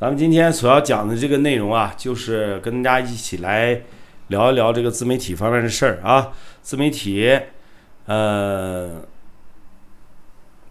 [0.00, 3.82] 咱们今天所要讲的这个内容啊，就是跟大家一起来
[4.28, 6.32] 聊一聊这个自媒体方面的事儿啊。
[6.62, 7.38] 自媒体，
[8.06, 9.02] 呃，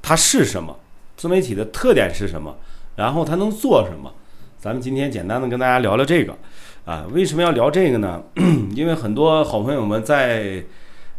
[0.01, 0.79] 它是什么？
[1.15, 2.57] 自媒体的特点是什么？
[2.95, 4.11] 然后它能做什么？
[4.57, 6.35] 咱们今天简单的跟大家聊聊这个
[6.85, 7.05] 啊。
[7.11, 8.23] 为什么要聊这个呢？
[8.73, 10.63] 因为很多好朋友们在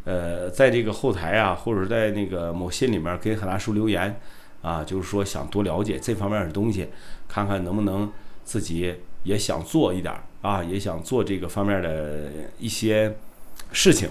[0.05, 4.21] 呃，在这个后台啊，或者在那个某信里面给海大叔留言。
[4.63, 6.89] 啊，就是说想多了解这方面的东西，
[7.29, 8.11] 看看能不能
[8.45, 13.17] 自己也想做一点啊，也想做这个方面的一些
[13.73, 14.09] 事情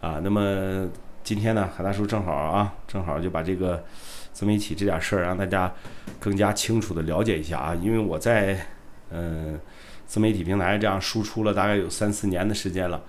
[0.00, 0.20] 啊。
[0.22, 0.88] 那么
[1.24, 3.84] 今天呢，海大叔正好啊，正好就把这个
[4.32, 5.72] 自媒体这点事儿让大家
[6.20, 7.74] 更加清楚的了解一下啊。
[7.74, 8.66] 因为我在
[9.10, 9.58] 嗯
[10.06, 13.02] 自媒体平台这样输出了大概有三四年的时间了，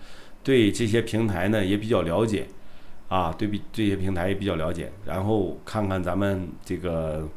[0.43, 2.47] 对这些平台呢也比较了解。
[3.09, 7.27] 啊，对比这些平台也比较了解，然后看看咱们这个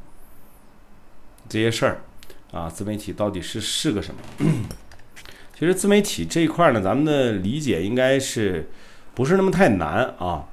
[1.48, 2.01] 这些事儿
[2.51, 4.20] 啊，自媒体到底是是个什么？
[5.56, 8.69] 其实自媒体这一块呢，咱们的理解应该是
[9.14, 10.48] 不是那么太难啊？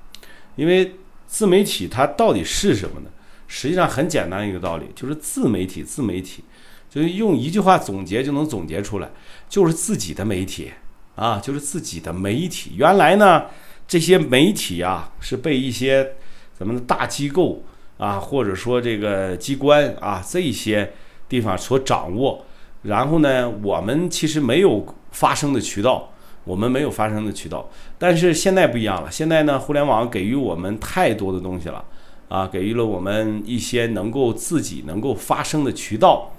[0.55, 3.09] 因为自媒体它到底是什么呢？
[3.47, 6.43] 实际上很简单一个道理，就是自媒体，自媒体
[6.89, 9.09] 就是用一句话总结就能总结出来，
[9.49, 10.71] 就是自己的媒体
[11.15, 12.73] 啊，就是自己的媒体。
[12.75, 13.45] 原来呢？
[13.87, 16.13] 这些媒体啊，是被一些
[16.57, 17.63] 咱们的大机构
[17.97, 20.91] 啊，或者说这个机关啊，这些
[21.29, 22.43] 地方所掌握。
[22.83, 26.11] 然后呢，我们其实没有发声的渠道，
[26.43, 27.69] 我们没有发声的渠道。
[27.97, 31.83] 但是现在不一样了，现在呢，互联网给予我们太多的东西了
[32.27, 36.33] 啊，给予了我们一些能够自己能够发声的渠道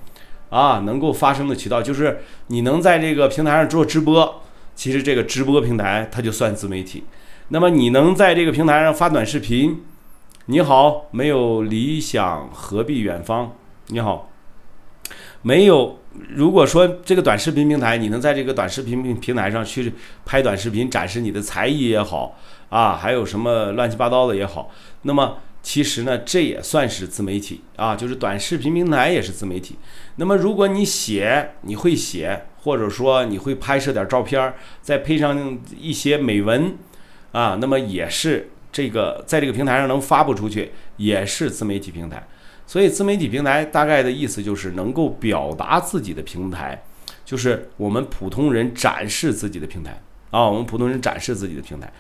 [0.51, 4.43] 啊，能够发声的渠道，就是你能在这个平台上做直播，
[4.75, 7.05] 其实这个直播平台它就算自媒体。
[7.51, 9.83] 那么你能在这个平台上发短视频？
[10.47, 13.53] 你好，没有理想何必远方？
[13.89, 14.31] 你好，
[15.43, 15.99] 没有。
[16.31, 19.93] 如果说这个短视频平台，你能在这个短视频平台上去
[20.25, 22.37] 拍短视频，展示你的才艺也好
[22.71, 24.71] 啊，还有什么乱七八糟的也好，
[25.03, 29.77] 那么其实呢，这也算是自媒体啊，就是短视频平台也是自媒体。
[30.17, 36.77] 那么如果你写，你会写，或者说你会拍摄点照片，再配上一些美文。
[37.33, 42.27] 啊，那么也是这个在这个平台上能发布出去，也是自媒体平台。
[42.67, 46.83] 所以自媒体平台大概的意思就是能够表达自己的平台，
[47.25, 50.01] 就是我们普通人展示自己的平台
[50.31, 51.93] 啊，我们普通人展示自己的平台。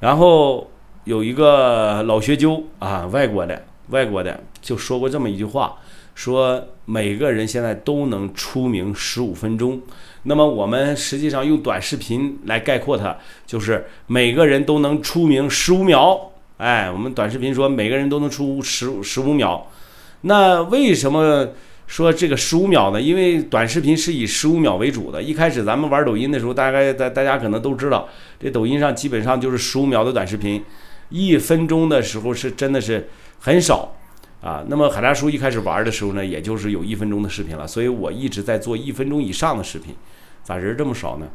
[0.00, 0.70] 然后
[1.04, 5.76] 有一个老学究啊，外国的外国的就说过这么一句话。
[6.14, 9.80] 说每个人现在都能出名十五分钟，
[10.24, 13.16] 那么我们实际上用短视频来概括它，
[13.46, 16.30] 就是每个人都能出名十五秒。
[16.58, 19.66] 哎，我们短视频说每个人都能出十十五秒，
[20.20, 21.48] 那为什么
[21.88, 23.00] 说这个十五秒呢？
[23.00, 25.20] 因为短视频是以十五秒为主的。
[25.20, 28.08] 一开始咱们玩抖音的时候，大概大大家可能都知道，
[28.38, 30.62] 这抖音上基本上就是十五秒的短视频，
[31.08, 33.08] 一分钟的时候是真的是
[33.40, 33.96] 很少。
[34.42, 39.94] 啊，那么海大叔一开始玩的时候呢，也就是有一分钟的视频了，所以我一直在做一分钟以上的视频。
[40.42, 41.28] 咋人这么少呢？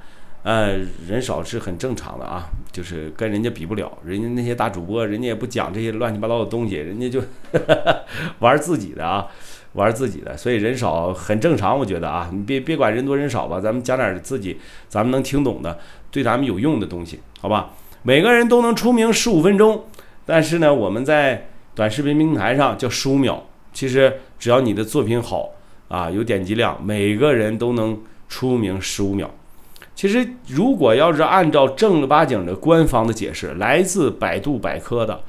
[0.44, 7.22] 呃，人少是很正常的啊，就是跟人家比不了，人家那些大主播，人家也不讲这些乱七八糟的东西，人家就
[8.40, 9.28] 玩自己的啊，
[9.74, 15.80] 玩自己的，所以人少很正常，我觉得啊，你别别管人多人少吧，咱们讲点自己咱们能听懂的，
[16.12, 17.72] 对咱们有用的东西，好吧？
[18.04, 19.86] 每个人都能出名十五分钟，
[20.26, 21.48] 但是呢，我们在。
[21.78, 25.52] 短视频平台上叫十五秒，其实只要你的作品好
[25.88, 29.30] 啊，有点击量，每个人都能出名十五秒。
[29.94, 35.22] 其实如果要是按照正儿八经的官方的解释，来自百度百科的，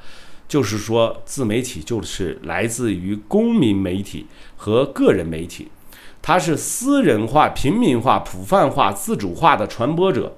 [0.47, 4.25] 就是说自媒体就是来自于公民媒体
[4.57, 5.67] 和个人媒体，
[6.19, 10.35] 它是私人化、平民化、普泛化、自主化的传播者。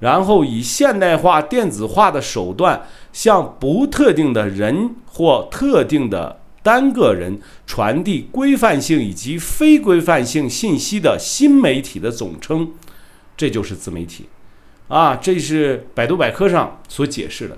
[0.00, 12.72] 然后以现代化、电子化的手段，向不特定的人或特定的单个人传递规范性以及非规范性信息的新媒体的总称，
[13.38, 14.28] 这就是自媒体，
[14.88, 17.56] 啊，这是百度百科上所解释的。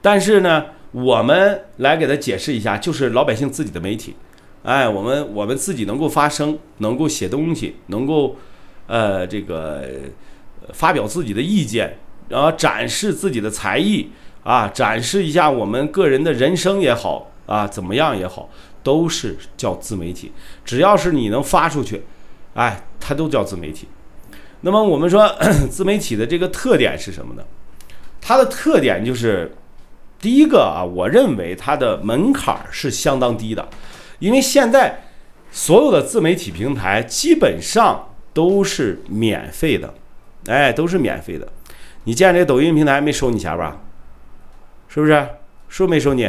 [0.00, 4.14] 但是呢，我们来给他解释一下，就是老百姓自己的媒体，
[4.62, 8.36] 哎，我们我们自己能够发声，能够写东西，能够，
[8.86, 9.84] 呃，这个。
[10.72, 11.98] 发表自己的意见，
[12.28, 14.10] 然后展示自己的才艺
[14.42, 18.48] 啊，展示一下我们个人的人生也好啊，怎么样也好，
[18.82, 20.32] 都是叫自媒体。
[20.64, 22.04] 只要是你能发出去，
[22.54, 23.88] 哎，它都叫自媒体。
[24.62, 25.32] 那么我们说
[25.70, 27.42] 自媒体的这个特点是什么呢？
[28.20, 29.54] 它的特点就是，
[30.20, 33.68] 第一个啊，我认为它的门槛是相当低的，
[34.18, 35.04] 因为现在
[35.50, 39.94] 所有的自媒体平台基本上都是免费的，
[40.48, 41.46] 哎，都是免费的。
[42.04, 43.76] 你见这抖音平台没收你钱吧？
[44.88, 45.28] 是不是？
[45.68, 46.28] 收没收你？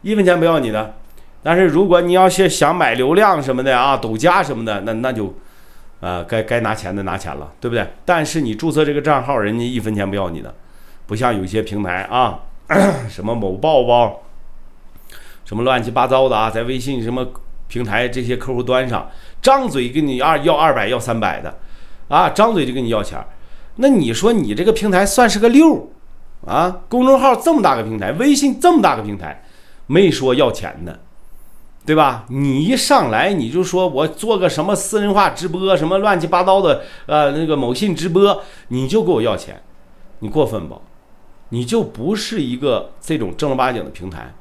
[0.00, 0.94] 一分钱不要你的。
[1.42, 5.34] 但是如果你要是想买流量什么的啊，抖加什么的，那那就，
[6.00, 7.86] 啊，该该拿钱的拿钱了，对不对？
[8.04, 10.54] 但是你注册这个账号，人家一分钱不要你的，
[11.06, 12.40] 不像有些平台啊，
[13.10, 14.22] 什么某抱抱，
[15.44, 17.26] 什么乱七八糟的啊，在微信什么
[17.68, 19.10] 平台这些客户端上，
[19.42, 21.58] 张嘴给你二要二百要三百的，
[22.08, 23.18] 啊，张嘴就跟你要钱，
[23.76, 25.90] 那你说你这个平台算是个六
[26.46, 26.82] 啊？
[26.88, 29.44] 公众号这么大个平台，微信这么大个平台，
[29.86, 31.00] 没说要钱的。
[31.84, 32.26] 对吧？
[32.28, 39.60] 你一上来你就说我做个什么私人化直播，什么乱七八糟的，呃，那个某信直播，你就给我要钱，
[40.20, 40.80] 你过分不？
[41.48, 44.32] 你就不是一个这种正儿八经的平台。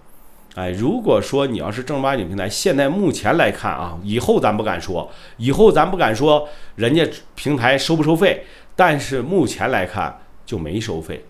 [0.54, 8.46] 哎，如果说你要是正儿八经平台，现在目前来看啊，以后咱不敢说，以后咱不敢说人家平台收不收费，
[8.76, 11.26] 但是目前来看就没收费，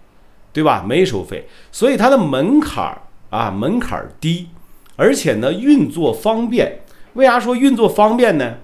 [0.53, 0.83] 对吧？
[0.87, 4.47] 没收费，所以它的门槛儿啊，门槛儿低。
[4.95, 6.79] 而且呢，运作方便。
[7.13, 8.55] 为啥说运作方便呢？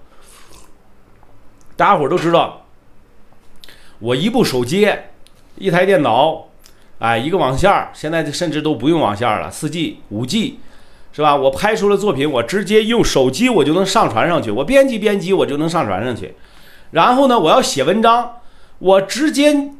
[1.75, 2.65] 大家伙都知道，
[3.99, 4.87] 我一部手机、
[5.55, 6.47] 一台电脑，
[6.99, 10.59] 哎，一个网线儿，现在甚至都不用网线了，四 G、五 G，
[11.11, 11.35] 是吧？
[11.35, 16.35] 我拍出了作品，我直接用手机我就能上传上去，我编辑编辑我就能上传上去。
[16.91, 18.36] 然后呢，我要写文章，
[18.79, 19.71] 我直接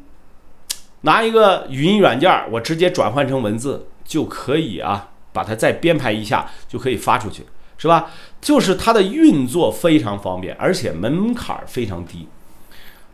[1.01, 5.09] 拿一个语音软件，我直接转换成文字就可以啊。
[5.33, 7.43] 把它再编排一下就可以发出去，
[7.77, 8.09] 是吧？
[8.41, 12.27] 就是它的运作非常方便，而且门槛非常低，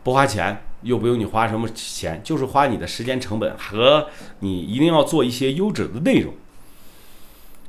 [0.02, 4.08] 不花钱，又不用你花什么钱，就是花你的时间成本和
[4.38, 6.32] 你一定要做一些优质的内容。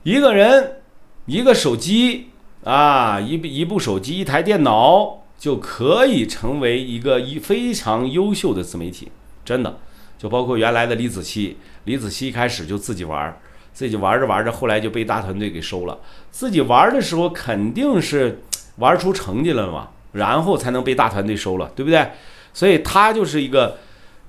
[0.03, 0.79] 一个人
[1.25, 2.29] 一个手机
[2.63, 9.12] 啊，一一部手机，一台电脑就可以成为一个一非常优秀的自媒体，
[9.44, 9.80] 真的。
[10.18, 13.38] 就包括原来的李子柒，李子柒一开始就自己玩。
[13.74, 16.00] 自己玩着玩着，后来就被大团队给收了。
[16.32, 18.42] 自己玩的时候肯定是
[18.80, 22.12] 玩出成绩了嘛，然后才能被大团队收了，对不对？
[22.54, 23.78] 所以他就是一个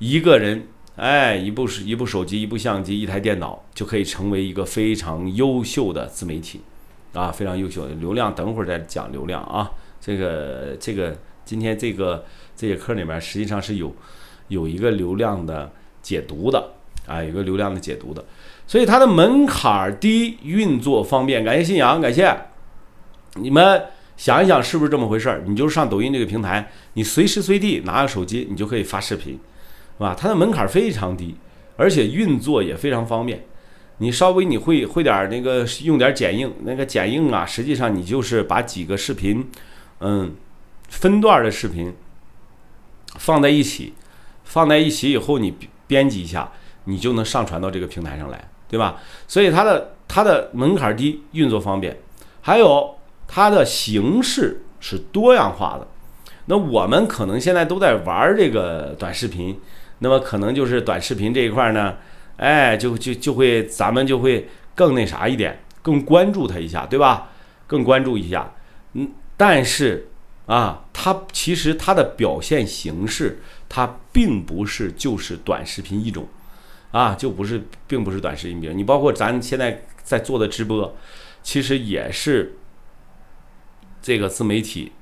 [0.01, 0.67] 一个人，
[0.97, 6.61] 哎，一部是一部手机，一部相机，一台电脑就可以成为一个非常优秀的自媒体，
[7.13, 8.35] 啊，非常优秀的流量。
[8.35, 9.71] 等会儿再讲流量啊，
[10.07, 12.25] 这个这个今天这个
[12.55, 13.93] 这节课里面实际上是有
[14.47, 15.69] 有一个流量的
[16.01, 16.75] 解读的
[17.09, 18.25] 啊，有个流量的解读的。
[18.69, 21.45] 所以它的门槛低，运作方便。
[21.45, 22.33] 感谢信仰，感谢
[23.35, 23.83] 你们
[24.17, 25.43] 想一想，是不是这么回事儿？
[25.45, 30.15] 你就上抖音这个平台，你随时随地拿个手机，你就可以发视频，是吧？
[30.17, 31.35] 它的门槛非常低，
[31.77, 33.45] 而且运作也非常方便。
[33.99, 39.49] 你稍微你会会点那个用点剪映，那个剪映啊，实际上你就是把几个视频，
[40.01, 40.35] 嗯，
[40.89, 41.95] 分段的视频
[43.17, 43.95] 放在一起，
[44.45, 45.55] 放在一起以后，你
[45.87, 46.51] 编辑一下，
[46.85, 48.49] 你就能上传到这个平台上来。
[48.69, 48.97] 对吧？
[49.29, 51.97] 所以它的它的门槛低，运作方便，
[52.43, 52.97] 还有
[53.29, 55.87] 它的形式是多样化的。
[56.47, 59.57] 那我们可能现在都在玩这个短视频，
[60.01, 61.95] 那么可能就是短视频这一块呢，
[62.39, 67.29] 哎，就就就会咱们就会更那啥一点，更关注它一下，对吧？
[67.69, 68.53] 更关注一下。
[68.95, 70.09] 嗯，但是
[70.47, 76.27] 啊，它其实它的表现形式，它并不是就是短视频一种。
[76.93, 80.97] 啊，就不是，并不是短视频你包括咱现在在做的直播，
[81.43, 82.57] 其实也是
[84.01, 84.93] 这个自媒体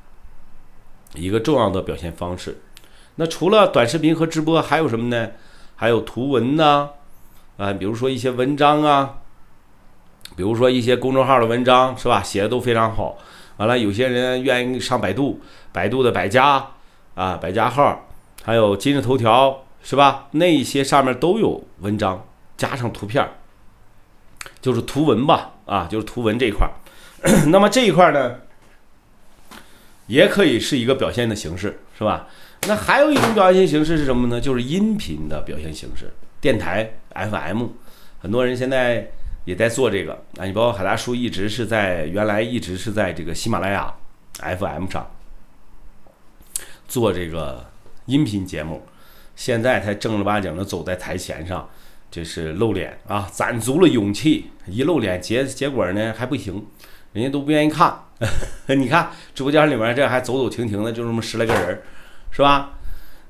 [1.15, 2.61] 一个重要的表现方式。
[3.17, 5.33] 那除了短视频和直播，还有什么呢？
[5.77, 6.89] 还有图文呐，
[7.59, 9.19] 啊，比如说一些文章啊，
[10.35, 12.21] 比如说一些公众号的文章，是吧？
[12.21, 13.19] 写的都非常好。
[13.57, 15.41] 完了，有些人愿意上百度，
[15.73, 16.67] 百度的百家
[17.15, 18.07] 啊，百家号，
[18.43, 19.61] 还有今日头条。
[19.87, 20.29] 是吧？
[20.31, 23.23] 那些上面都有文章，加上图片，
[24.63, 26.73] 就是图文吧，啊，就是图文这一块儿。
[27.53, 28.37] 那么这一块呢，
[30.07, 32.29] 也可以是一个表现的形式，是吧？
[32.67, 34.41] 那还有一种表现形式是什么呢？
[34.41, 37.67] 就是音频的表现形式，电台 FM，
[38.23, 39.11] 很多人现在
[39.45, 40.45] 也在做这个啊。
[40.45, 43.95] 你包括海大叔一直是在原来一直是在这个喜马拉雅
[44.41, 45.11] FM 上
[46.87, 47.65] 做这个
[48.07, 48.83] 音频节目。
[49.37, 51.69] 现在才正儿八经的走在台前上，
[52.09, 56.65] 这是露脸啊，攒足了勇气，一露脸结结果呢还不行，
[57.13, 58.01] 人家都不愿意看。
[58.79, 61.83] 你看直播间里面这还走走停停的，就这么十来个人，
[62.31, 62.75] 是吧？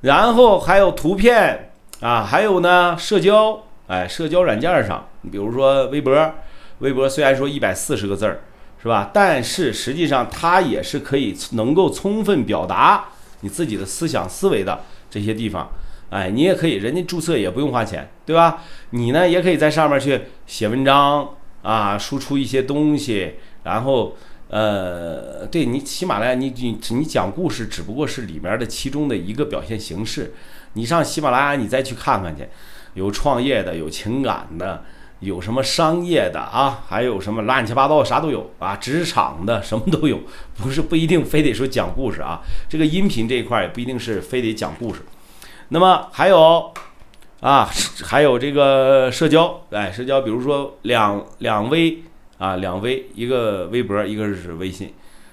[0.03, 6.35] 然后还有图片啊，还有呢社交，哎，社交软件上，你比如说微博，
[6.79, 8.41] 微博虽然说一百四十个字儿，
[8.83, 9.11] 是吧？
[9.13, 13.09] 但是实际上它也是可以能够充分表达
[13.41, 15.71] 你自己的思想思维的这些地方。
[16.11, 18.63] 哎，你也可以，人家注册也不用花钱，对吧？
[18.91, 21.29] 你呢也可以在上面去写文章
[21.63, 24.17] 啊，输出一些东西，然后
[24.49, 30.35] 呃，对你喜马拉雅，你你你讲故事只不过是里面的其中的一个表现形式。
[30.75, 32.47] 你上喜马拉雅，你再去看看去，
[32.95, 34.83] 有创业的，有情感的。
[35.21, 36.83] 有什么商业的啊？
[36.87, 38.77] 还有什么乱七八糟啥都有啊？
[38.77, 40.21] 职场的什么都有，
[40.55, 42.43] 不是不一定非得说讲故事啊。
[42.69, 45.01] 这个音频这一块也不一定是非得讲故事。
[45.69, 46.71] 那么还有
[47.41, 47.71] 啊，
[48.03, 52.03] 还有这个社交，哎，社交，比如说两两微
[52.37, 54.93] 啊，两微，一个微博，一个是微信，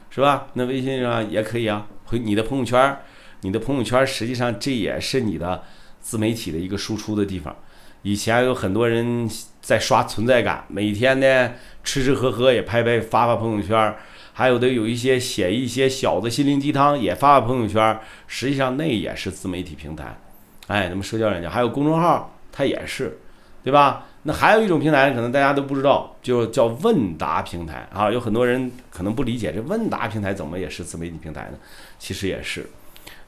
[0.10, 0.48] 是吧？
[0.54, 2.98] 那微信上也可以啊，回你的朋友圈，
[3.42, 5.64] 你的朋友圈实际上这也是你的
[6.02, 7.56] 自媒体的一个输出的地方。
[8.04, 9.30] 以前有很多人
[9.62, 11.52] 在刷存在感，每天呢
[11.84, 13.96] 吃吃喝喝也拍拍发发朋友圈，
[14.34, 20.20] 还有的有一些写一些小的心灵鸡汤也发发朋友圈，实际上那也是自媒体平台，
[20.66, 23.20] 哎，那么社交软件还有公众号，它也是，
[23.64, 24.08] 对吧？
[24.24, 31.58] 那还有一种平台可能大家都不知道，就叫问答平台啊，有很多人可能不理解这问答平台怎么也是自媒体平台呢？
[32.00, 32.68] 其实也是，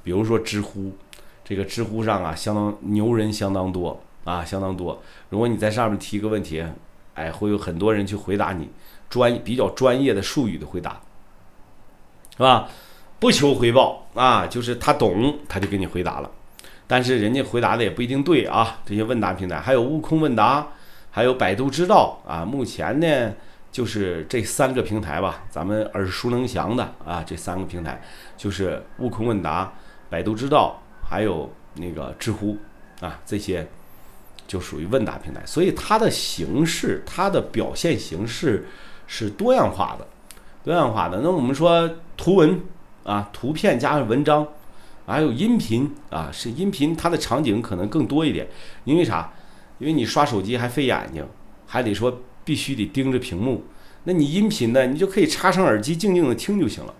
[0.03, 0.95] 比如说知乎，
[1.43, 3.99] 这个知乎上啊，相当牛人相当多。
[4.25, 5.03] 啊，相当多。
[5.27, 6.65] 如果你在上面提一个问题，
[7.13, 8.69] 哎，会有很多人去回答你，
[9.09, 11.01] 专比较专业的术语的回答，
[12.31, 12.69] 是吧？
[13.19, 16.31] 不求回报啊，就是他懂，他就给你回答了。
[16.87, 18.79] 但是人家回答的也不一定对啊。
[18.85, 20.65] 这些问答平台，还有悟空问答，
[21.11, 22.45] 还有百度知道啊。
[22.45, 23.33] 目前呢，
[23.73, 28.01] 就是这三个平台吧，咱们耳熟能详的啊，这三个平台
[28.37, 29.73] 就是悟空问答、
[30.09, 30.81] 百度知道，
[31.13, 32.57] 还有那个知乎
[32.99, 33.67] 啊，这些。
[34.45, 38.67] 就属于问答平台，所以它的形式、它的表现形式
[39.07, 40.05] 是多样化的，
[40.65, 41.21] 多样化的。
[41.23, 42.61] 那我们说图文
[43.05, 44.45] 啊，图片加上文章，
[45.07, 48.45] 还有音频啊，是音频，它的场景可能更多一点。
[48.83, 49.31] 因为啥？
[49.79, 51.25] 因为你刷手机还费眼睛，
[51.65, 53.63] 还得说必须得盯着屏幕。
[54.03, 54.85] 那你音频呢？
[54.87, 56.93] 你就可以插上耳机，静静的听就行了，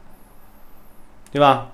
[1.30, 1.72] 对吧？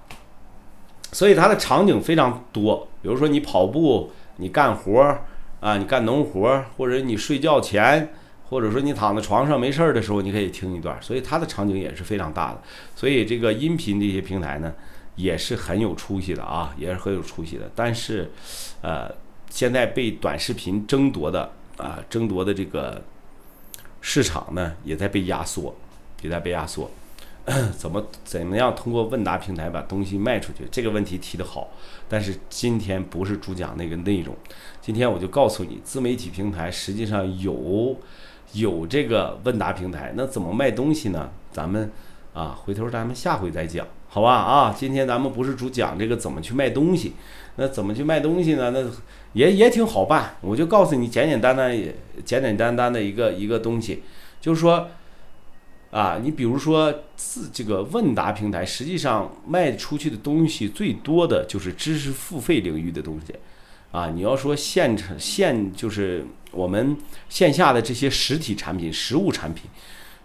[1.11, 2.87] 所以它的场景非常多。
[3.01, 5.25] 比如说你跑步，你干活儿。
[5.61, 8.13] 啊，你干农活儿，或者你睡觉前，
[8.49, 12.61] 或者说你躺在床上没事儿的时候，你可以听一段，所以它的场景也是非常大的。
[12.95, 14.73] 所以这个音频这些平台呢，
[15.17, 17.69] 也是很有出息的啊，也是很有出息的。
[17.75, 18.31] 但是，
[18.79, 19.13] 呃，
[19.49, 23.03] 现在被短视频争夺的啊，争夺的这个
[23.99, 25.75] 市场呢，也在被压缩，
[26.21, 26.89] 也在被压缩。
[27.75, 30.67] 怎么怎么样通过问答平台把东西卖出去？
[30.69, 31.69] 这个问题提得好，
[32.08, 34.36] 但是今天不是主讲那个内容。
[34.79, 37.98] 今天我就告诉你，自媒体平台实际上有
[38.53, 41.31] 有这个问答平台，那怎么卖东西呢？
[41.51, 41.91] 咱们
[42.34, 44.36] 啊，回头咱们下回再讲，好吧？
[44.36, 47.13] 啊，今天咱们不是主讲这个怎么去卖东西，
[47.55, 48.69] 那怎么去卖东西呢？
[48.69, 48.84] 那
[49.34, 51.75] 也也挺好办，我就告诉你简简单单、
[52.24, 54.03] 简简单单的一个一个东西，
[54.39, 54.88] 就是说。
[55.91, 63.34] 啊，你比如说自这个问答平台，实际上卖出去的东西最多的就是知识付费领域的东西，
[63.91, 66.96] 啊，你要说现成现就是我们
[67.29, 69.69] 线下的这些实体产品、实物产品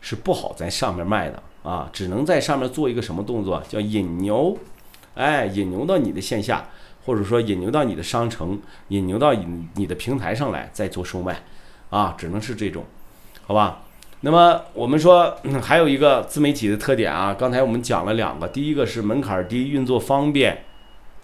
[0.00, 1.42] 是不好在上面卖的。
[1.64, 4.54] 啊，只能在上面做一个什么动作，叫引流，
[5.14, 6.68] 哎，引流到你的线下，
[7.06, 11.42] 或者说引流到你的商城，引流到你你的平台上来再做售卖，
[11.88, 12.84] 啊，只能是这种，
[13.46, 13.83] 好吧？
[14.24, 20.64] 那么我们说还有一个自媒体的特点啊，刚才我们讲了两个，第一个是门槛低，运作方便，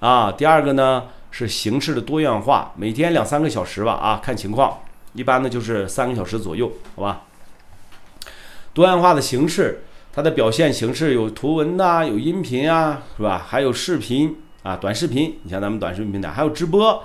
[0.01, 4.81] 啊，第二个呢是形式的多样化，每天两三个小时吧，啊，看情况，
[5.15, 7.23] 一般呢就是三个小时左右，好吧？
[8.75, 13.43] 多样化的形式，它的表现形式有图文呐，有音频啊，是吧？
[13.49, 17.03] 还有视频啊，短视频，你像咱们短视频平台，还有直播，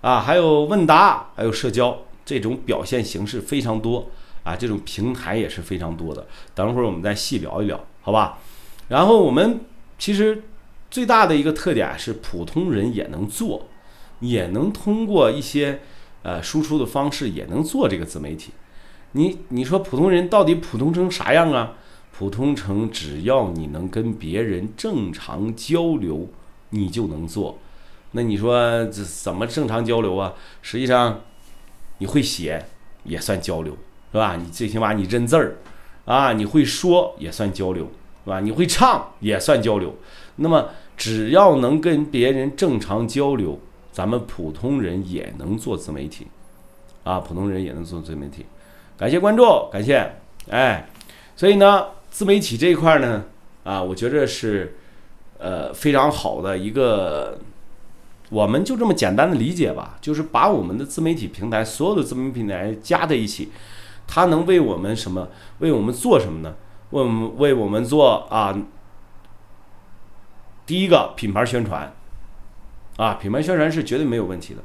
[0.00, 4.08] 啊，还有问答，还有社交，这种表现形式非常多。
[4.46, 6.24] 啊，这种平台也是非常多的。
[6.54, 8.38] 等会儿我们再细聊一聊，好吧？
[8.86, 9.62] 然后我们
[9.98, 10.44] 其实
[10.88, 13.66] 最大的一个特点是，普通人也能做，
[14.20, 15.80] 也能通过一些
[16.22, 18.52] 呃输出的方式，也能做这个自媒体。
[19.12, 21.72] 你你说普通人到底普通成啥样啊？
[22.16, 26.28] 普通成只要你能跟别人正常交流，
[26.70, 27.58] 你就能做。
[28.12, 30.32] 那你说这怎么正常交流啊？
[30.62, 31.22] 实际上
[31.98, 32.64] 你会写
[33.02, 33.76] 也算交流。
[34.16, 34.36] 是吧？
[34.36, 35.56] 你最起码你认字儿，
[36.06, 37.84] 啊，你会说也算交流，
[38.24, 38.40] 是吧？
[38.40, 39.94] 你会唱也算交流。
[40.36, 43.60] 那么只要能跟别人正常交流，
[43.92, 46.26] 咱们普通人也能做自媒体，
[47.04, 48.46] 啊，普通人也能做自媒体。
[48.96, 50.10] 感谢关注，感谢，
[50.48, 50.88] 哎，
[51.36, 51.88] 所以呢。
[52.08, 53.24] 自媒体这一块呢，
[53.62, 54.74] 啊，我觉着是
[55.38, 57.38] 呃非常好的一个，
[58.30, 63.50] 我们就这么简单的理解吧，就是把我们的自媒体平台所有的自媒体平台加在一起，
[64.06, 65.28] 它能为我们什么？
[65.58, 66.54] 为我们做什么呢？
[66.90, 68.56] 为我们为我们做啊，
[70.64, 71.92] 第一个品牌宣传，
[72.96, 74.60] 啊，品牌宣传是绝对没有问题的。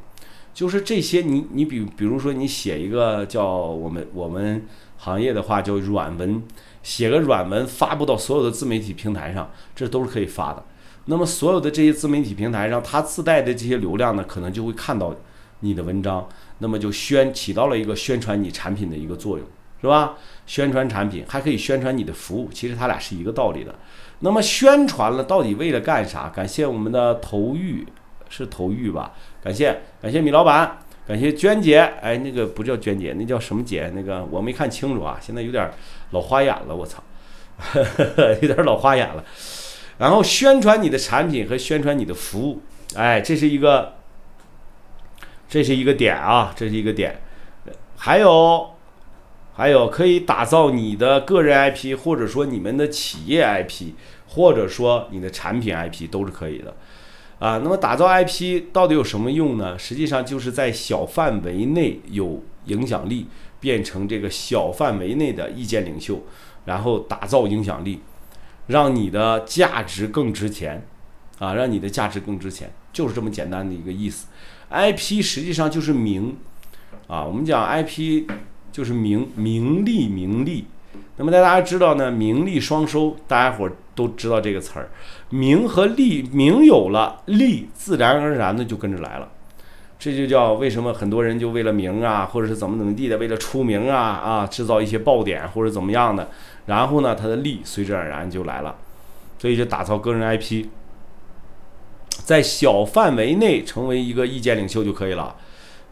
[0.53, 4.65] 就是这些，你你比比如说，你写一个叫我们我们
[4.97, 6.43] 行业的话叫软文，
[6.83, 10.63] 写个软文发布到所有的自媒体平台上，这都是可以发的。
[11.05, 15.15] 那么所有的这些自媒体平台上，它自带的这些流量呢，可能就会看到
[15.61, 16.27] 你的文章，
[16.61, 19.45] 那么就宣起到了一个宣传你产品的一个作用，
[19.81, 20.15] 是吧？
[20.45, 23.75] 宣传产品还可以宣传你的服务，其实它俩是一个道理的。
[24.19, 26.29] 那么宣传了到底为了干啥？
[26.29, 27.85] 感谢我们的投玉。
[28.33, 29.11] 是投玉吧？
[29.43, 31.79] 感谢感谢米老板，感谢娟姐。
[32.01, 33.91] 哎，那个不叫娟姐，那叫什么姐？
[33.93, 35.69] 那个我没看清楚啊，现在有点
[36.11, 37.03] 老花眼了，我操，
[38.41, 39.21] 有点老花眼了。
[39.97, 42.61] 然后宣传你的产品和宣传你的服务，
[42.95, 43.95] 哎，这是一个，
[45.51, 47.19] 这是一个点啊，这是一个点。
[47.97, 48.71] 还有
[49.53, 53.91] 还有，可以打造你的个人 IP，或者说你们的企业 IP，
[54.29, 56.73] 或者说你的产品 IP 都是可以的。
[57.39, 59.77] 啊，那么打造 IP 到底有什么用呢？
[59.77, 63.27] 实际上就是在小范围内有影响力，
[63.59, 66.23] 变成这个小范围内的意见领袖，
[66.63, 67.99] 然后打造影响力，
[68.67, 70.87] 让你的价值更值钱，
[71.39, 74.27] 啊，让你的价值更值钱，就是这么简单的一个意思。
[74.71, 76.37] IP 实际上就是名，
[77.07, 78.25] 啊，我们讲 IP
[78.71, 80.65] 就是名名利名利。
[81.17, 84.89] 那么大家知道呢，名利双收，大家伙都知道这个词儿。
[85.29, 89.29] 名和利，名有了，利自然而然的就跟着来了。
[89.99, 96.29] 这就叫为什么很多人就为了名啊，或者是怎么怎么地的，为了出名啊啊，制造一些爆点或者怎么样的，
[96.65, 98.75] 然后呢，他的利随之而然就来了。
[99.37, 100.65] 所以就打造个人 IP，
[102.31, 105.35] 在小范围内成为一个意见领袖就可以了。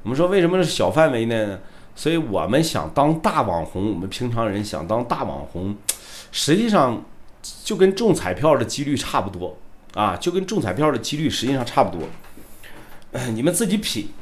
[0.04, 1.60] 我们说为什么是小范围内呢？
[1.98, 5.76] 所以我们想当大网红，我们平常人想当大网红，
[6.32, 7.04] 实际上
[7.66, 9.58] 就跟中彩票的几率差不多
[9.94, 12.08] 啊，就跟中彩票的几率实际上差不多。
[13.36, 14.14] 你们自己品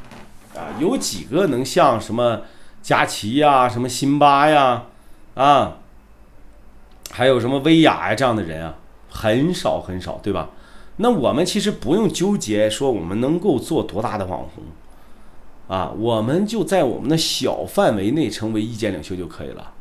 [0.55, 2.41] 啊，有几个能像什么
[2.81, 4.85] 佳琪呀、什么辛巴呀
[5.35, 5.77] 啊，
[7.11, 8.73] 还有什么薇娅呀这样的人啊，
[9.07, 10.49] 很少很少，对吧？
[10.97, 14.63] 那我们其实不用纠结说我们能够做多大的网红。
[15.67, 19.73] 啊，我们就在我们的小范围内成为意见领袖就可以了，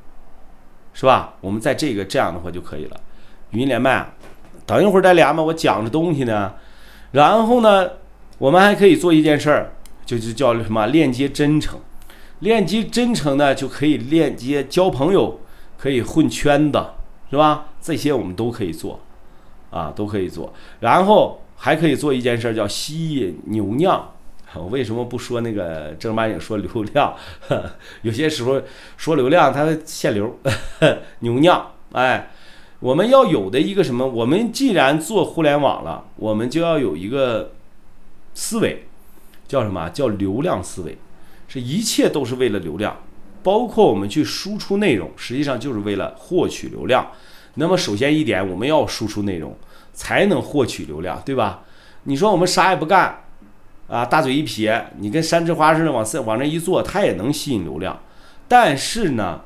[0.93, 1.35] 是吧？
[1.41, 3.01] 我们在这个这样的话就可以了。
[3.51, 4.13] 语音连麦，
[4.67, 6.55] 等一会儿再连吧，我讲着东西呢。
[7.13, 7.89] 然后呢，
[8.39, 9.73] 我们还可以做一件事儿，
[10.05, 11.79] 就就叫什么链接真诚。
[12.41, 15.39] 链接真诚呢，就可以链接交朋友，
[15.79, 16.85] 可以混圈子，
[17.31, 17.69] 是吧？
[17.81, 18.99] 这些我们都可以做，
[19.71, 20.53] 啊，都可以做。
[20.81, 24.13] 然后还可以做一件事儿，叫吸引牛酿。
[24.55, 27.15] 我为什么不说那个正儿八经说流量？
[28.03, 28.63] 有些时候
[28.97, 30.39] 说流量，它限流，
[31.21, 31.73] 牛酿。
[31.93, 32.31] 哎，
[32.81, 34.07] 我们要有的一个什么？
[34.07, 37.53] 我们既然做互联网了，我们就要有一个
[38.35, 38.87] 思维，
[39.47, 40.97] 叫什么叫流量思维？
[41.49, 42.97] 是一切都是为了流量，
[43.43, 47.07] 包括我们去输出内容，实际上就是为了获取流量。
[47.57, 49.55] 那么首先一点，我们要输出内容，
[49.93, 51.63] 才能获取流量，对吧？
[52.05, 53.23] 你说我们啥也不干？
[53.89, 57.99] 啊，大嘴一撇，你跟山之花似的，往这往那一坐，它也能吸引流量。
[58.49, 59.41] 但是呢，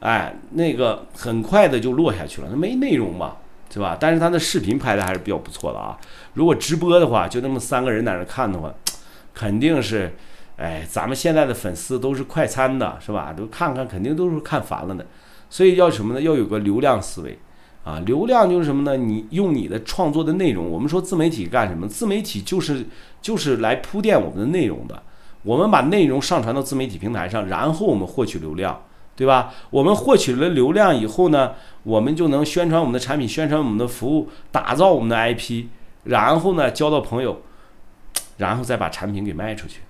[0.00, 3.36] 哎，那个很快的就落下去了，那没内容嘛，
[3.72, 3.96] 是吧？
[3.98, 5.98] 但是他的视频拍的还是比较不错的啊。
[6.34, 8.72] 如果直播的话，就那么三个人在那看的话，
[9.32, 10.14] 肯定是，
[10.56, 13.34] 哎，咱们现在的粉丝都是快餐的，是吧？
[13.36, 15.04] 都看看，肯定都是看烦了的。
[15.48, 16.20] 所以要什么呢？
[16.20, 17.38] 要有个流量思维。
[17.84, 18.96] 啊，流量就是什么呢？
[18.96, 21.86] 你用你的创作的内容，我们说自媒体干什么？
[21.86, 22.86] 自媒体就是
[23.20, 25.02] 就是来铺垫我们的内容的。
[25.42, 29.52] 我们把内容上传到自媒体平台上，然后我们获取流量，对吧？
[29.68, 31.52] 我们获取了流量以后呢，
[31.82, 35.66] 我们就能宣传我们的产品，宣传我们的服务，打造我们的 IP，
[36.04, 37.42] 然后呢交到朋友，
[38.38, 39.82] 然后再把产品给卖出去，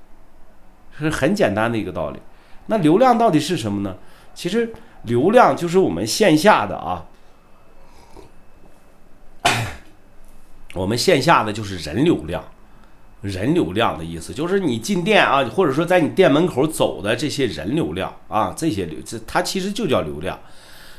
[0.99, 2.19] 是很简单的一个道理。
[2.67, 3.95] 那流量到底是什么呢？
[4.35, 4.73] 其实
[5.05, 7.05] 流量就是我们线下的啊。
[10.75, 12.43] 我们线下的就是人流量，
[13.21, 20.39] 人流量的意思就是你进店啊，或者说在你店门口走的这些人流量啊，这些流这它其实就叫流量。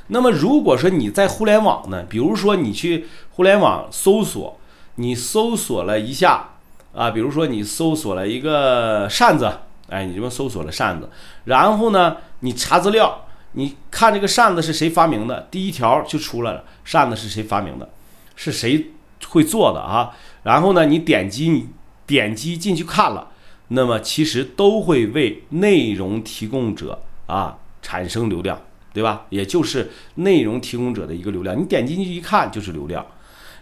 [0.08, 4.60] 那么如果说你在互联网呢，比如说你去互联网搜索，
[4.96, 6.52] 你搜索了一下
[6.94, 9.52] 啊，比如说你搜索了一个扇子，
[9.90, 11.10] 哎，你这边搜索了扇子，
[11.46, 13.25] 然后呢，你查资料，
[13.56, 15.48] 你看这个扇子是谁发明的？
[15.50, 17.90] 第一条就出来了，扇子是谁发明的？
[18.36, 18.92] 是谁
[19.30, 20.12] 会做的啊？
[20.44, 21.70] 然后呢，你点击你
[22.06, 23.32] 点击进去看了，
[23.70, 28.62] 那么其实都会为内容提供者啊产生流量，
[28.94, 29.26] 对吧？
[29.30, 31.58] 也就是内容提供者的一个流量。
[31.58, 33.06] 你点进去一看就是流量。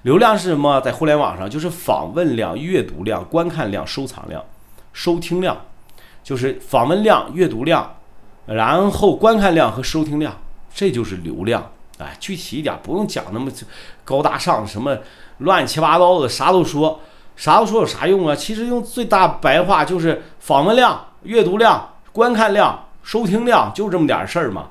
[0.02, 0.82] 流量是什么？
[0.82, 4.44] 在互联网上就是访问量、阅读量、观看量、收藏量、
[4.92, 5.66] 收听量，
[6.24, 7.96] 就是访问量、阅读量，
[8.46, 10.36] 然后观看量和收听量，
[10.74, 11.72] 这就是流量。
[11.98, 13.52] 哎，具体一点，不用讲那么
[14.04, 14.98] 高大上，什么
[15.40, 17.00] 乱七八糟的，啥都说，
[17.36, 18.36] 啥都说有啥用啊？
[18.36, 24.70] 其实用最大白话就是访问量、阅读量、观看量、收听量，就这么点事儿嘛。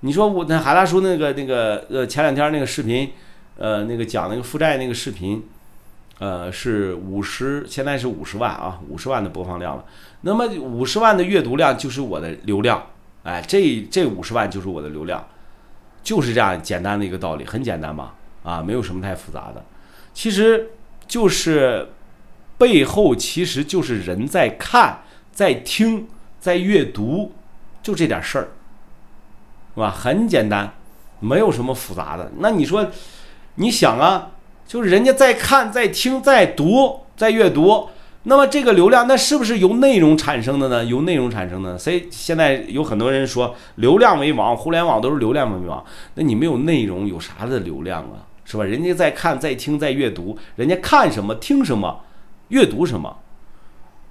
[0.00, 3.12] 你说我那海大叔那个那个呃前两天那个视频。
[3.56, 5.40] 呃，那个讲那个负债那个视频，
[6.18, 9.84] 呃，是五十，现在是五十万啊，五十万的播放量了。
[10.22, 12.84] 那么五十万的阅读量就是我的流量，
[13.24, 15.26] 哎，这这五十万就是我的流量，
[16.02, 18.14] 就是这样简单的一个道理，很简单吧？
[18.42, 19.64] 啊，没有什么太复杂的，
[20.12, 20.70] 其实
[21.08, 21.88] 就是
[22.56, 26.06] 背后其实就是人在看、在听、
[26.38, 27.32] 在阅读，
[27.82, 28.48] 就这点事儿，
[29.74, 29.90] 是吧？
[29.90, 30.74] 很简单，
[31.20, 32.30] 没有什么复杂的。
[32.38, 32.88] 那你说？
[33.56, 34.32] 你想啊，
[34.66, 37.88] 就是人家在看、在听、在读、在阅读，
[38.26, 40.84] 那么这个流量，那是不是由内容产生的呢？
[40.84, 41.78] 由内容产生的。
[41.78, 45.84] 所以现在有很多人说流量为王，互联网都是流量为王。
[46.14, 48.24] 那你没有内容，有啥的流量啊？
[48.46, 48.64] 是吧？
[48.64, 52.00] 人家在看、在听、在阅读，人家看什么、听什么、
[52.48, 53.16] 阅读什么，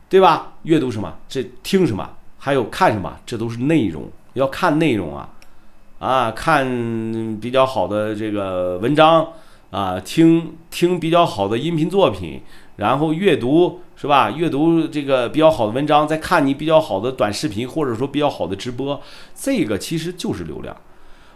[0.10, 0.54] 对吧？
[0.63, 1.17] 阅读什么？
[1.28, 2.10] 这听什么？
[2.38, 3.17] 还有看什么？
[3.26, 4.10] 这都是内容。
[4.34, 5.30] 要看内容啊。
[5.99, 9.26] 啊，看比较好的这个文章
[9.71, 12.41] 啊，听听比较好的音频作品，
[12.77, 14.31] 然后阅读是吧？
[14.31, 18.99] 阅读这个比较好的文章，再看你比较好的短视频，或者说比较好的直播，
[19.36, 20.75] 这个其实就是流量。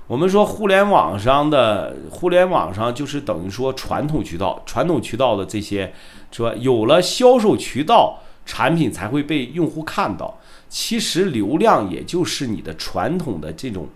[0.08, 5.94] 我们说互联网上的互联网上就是等于说传统渠道，传统渠道的这些
[6.32, 6.54] 是吧？
[6.58, 10.40] 有了销售渠道，产品才会被用户看到。
[10.70, 13.88] 其实流量也就是你的传统的这种。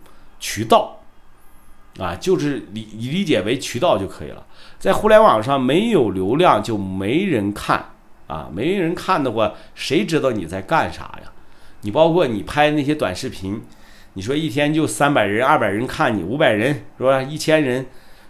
[0.44, 0.98] 渠道，
[2.00, 4.46] 啊，就是理理解为渠道就可以了。
[4.80, 7.86] 在互联网上没有流量就没人看
[8.28, 11.32] 啊，没人看的话，谁知道你在干啥呀？
[11.82, 13.62] 你包括你拍那些短视频，
[14.14, 17.22] 你说一天就三百人、二百人看你，五百人是吧？
[17.22, 17.86] 一千人，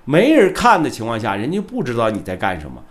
[0.06, 2.84] 没人看的情况下，人家不知道你在干什么。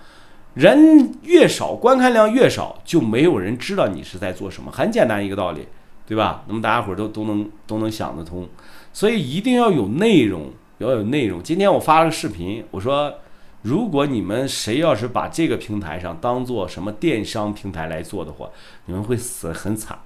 [0.55, 4.71] 人越少，观看量越少，就没有人知道你是在做什么。
[4.71, 5.67] 很简单一个道理，
[6.07, 6.45] 对吧？
[6.47, 8.49] 那么大家伙儿都都能都能想得通。
[8.93, 10.51] 所以一定要有内容，
[10.81, 11.43] 要有内容。
[11.43, 13.19] 今天我发了个视频，我说，
[13.63, 18.49] 如果你们谁要是把这个平台上当做什么电商平台来做的话，
[18.87, 19.99] 你们会死得很惨，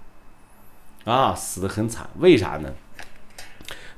[1.05, 2.11] 啊，死得很惨。
[2.19, 2.75] 为啥呢？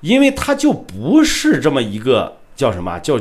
[0.02, 3.18] 因为它就不是这么一个叫什么叫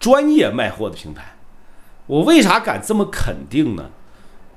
[0.00, 1.34] 专业卖货的平台。
[2.06, 3.90] 我为啥敢这么肯定呢？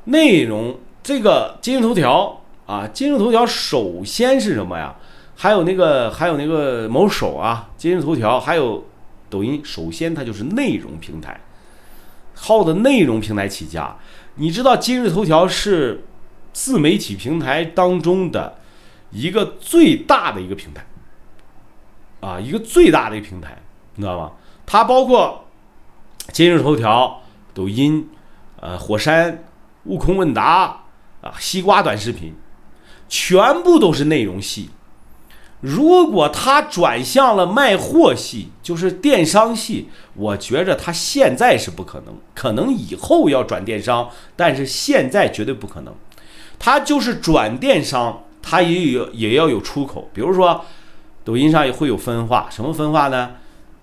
[0.05, 2.41] 内容这个今日头条。
[2.65, 4.95] 啊，今日头条首先是什么呀？
[5.35, 8.85] 还有那个，还有那个某手啊，今日头条，还有
[9.29, 11.41] 抖音，首先它就是内容平台，
[12.33, 13.95] 靠的内容平台起家。
[14.35, 16.05] 你知道今日头条是
[16.53, 18.57] 自媒体平台当中的
[19.11, 20.85] 一个最大的一个平台，
[22.21, 23.57] 啊，一个最大的一个平台，
[23.95, 24.31] 你知道吗？
[24.65, 25.45] 它包括
[26.31, 27.21] 今日头条、
[27.53, 28.09] 抖音、
[28.61, 29.43] 呃，火山、
[29.83, 30.83] 悟空问答
[31.21, 32.33] 啊，西瓜短视频。
[33.07, 34.71] 全部都是内容系。
[35.61, 45.93] 如果他转向了卖货系，就是电商系，我觉着他现在是不可能，可能以后要转电商，但是现在绝对不可能。
[46.59, 50.09] 他就是转电商，他也有也要有出口。
[50.13, 50.63] 比如说，
[51.23, 53.31] 抖音上也会有分化，什么分化呢？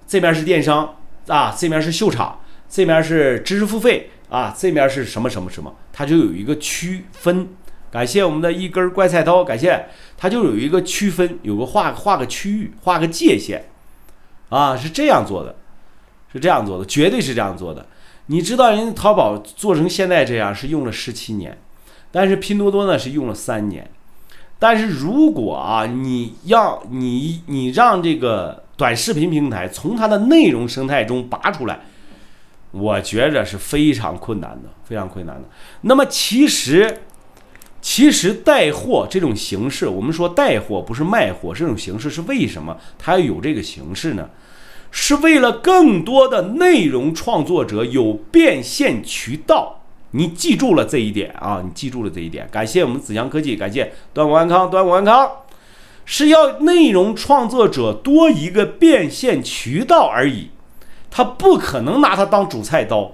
[0.06, 7.48] 这边是电商啊，这边是秀场，这边是知识付费啊，这边是什么什么什么，它就有一个区分。
[7.90, 9.86] 感谢我们的一根怪菜刀，感谢
[10.22, 13.60] 它就有一个区分，有个画画个区域，画个界限，
[14.50, 15.56] 啊，是这样做的，
[16.32, 17.84] 是这样做的，绝对是这样做的。
[18.26, 21.58] 你知道，人家淘宝做成现在这样是用了十七年，
[22.12, 23.90] 但是拼多多呢是用了三年。
[24.60, 31.80] 但是如果啊，你要你你让这个短视频平台从它的内容生态中拔出来，
[32.70, 35.48] 我觉着是非常困难的，非常困难的。
[35.80, 37.00] 那么其实。
[37.82, 44.30] 其实带货这种形式，我们说带货不是卖货，这种形式是为什么它要有这个形式呢？
[44.92, 49.80] 是为了更多的内容创作者有变现渠道。
[50.12, 51.62] 你记住了这一点啊！
[51.64, 52.46] 你记住了这一点。
[52.52, 55.30] 感谢我们紫阳科技，感谢端午安康，端午安康。
[56.04, 60.50] 是要内容创作者多一个变现渠道而已，
[61.10, 63.12] 他不可能拿它当主菜刀，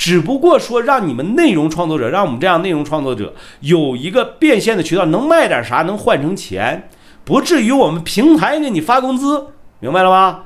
[0.00, 6.88] 只不过说让你们内容创作者，让我们这样内容创作者有一个变现的渠道，能卖点啥，能换成钱，
[7.22, 9.48] 不至于我们平台给你发工资，
[9.80, 10.44] 明白了吗？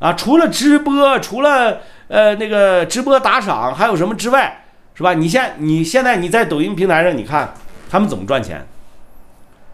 [0.00, 5.14] 啊，除了直播，除了呃那个直播打赏，还有什么之外，是吧？
[5.14, 7.54] 你现你现在你在抖音平台上，你看
[7.88, 8.66] 他们怎么赚钱？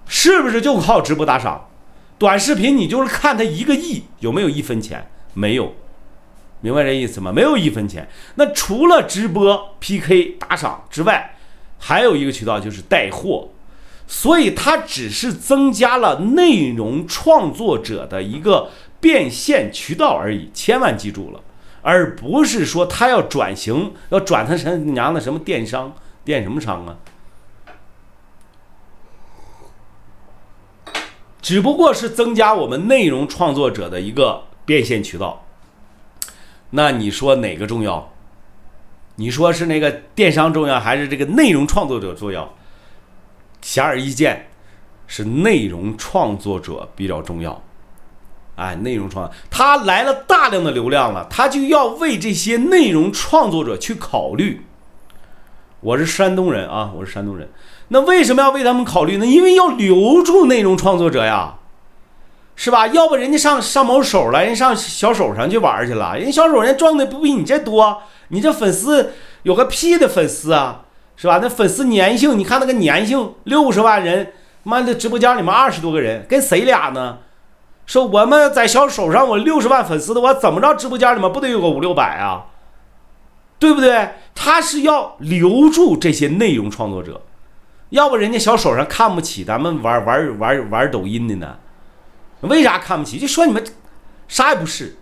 [0.06, 1.66] 是不是就靠直播打赏？
[2.16, 5.10] 短视频你就是看他一个亿有没有一分钱？
[5.34, 5.74] 没有，
[6.66, 7.30] 明白这意思吗？
[7.30, 8.08] 没有一分钱。
[8.34, 11.36] 那除了直播 PK 打赏之外，
[11.78, 13.50] 还有一个渠道就是带货，
[14.08, 20.50] 所以它只是增加了内容创作者的一个变现渠道而已。
[20.52, 21.40] 千万记住了，
[21.82, 26.96] 而不是说他要转型，要转他成娘的什么电商、电什么商啊？
[31.40, 35.45] 只不过是增加我们内容创作者的一个变现渠道。
[36.70, 38.12] 那你说哪个重要？
[39.16, 42.54] 你说是那个电商重要，还是这个内容创作者重要？
[43.62, 44.48] 显而易见，
[45.06, 47.62] 是内容创作者比较重要。
[48.56, 54.66] 哎，内容创，他来了大量的流量了，他就要为这些内容创作者去考虑。
[55.80, 57.50] 我是山东人啊，我是山东人。
[57.88, 59.26] 那为什么要为他们考虑呢？
[59.26, 61.58] 因为要留住内容创作者呀，
[62.56, 62.86] 是吧？
[62.88, 71.38] 要不人家上上某手了，人上小手上去玩去了，人小手人赚的不比你这多，你这粉丝有个屁的粉丝啊，是吧？
[71.40, 77.18] 那粉丝粘性，你看那个粘性，六十万人，妈的直播间里面二十多个人，跟谁俩呢？
[77.84, 82.46] 说我们在小手上，我六十万粉丝的，我怎么着直播间里面不得有个五六百啊？
[83.58, 84.08] 对不对？
[84.34, 87.22] 他是要留住这些内容创作者。
[87.90, 91.56] 要不人家小手上看不起咱们玩玩玩玩抖音的呢？
[92.48, 93.18] 为啥看不起？
[93.18, 93.64] 就说你们
[94.28, 94.96] 啥也不是，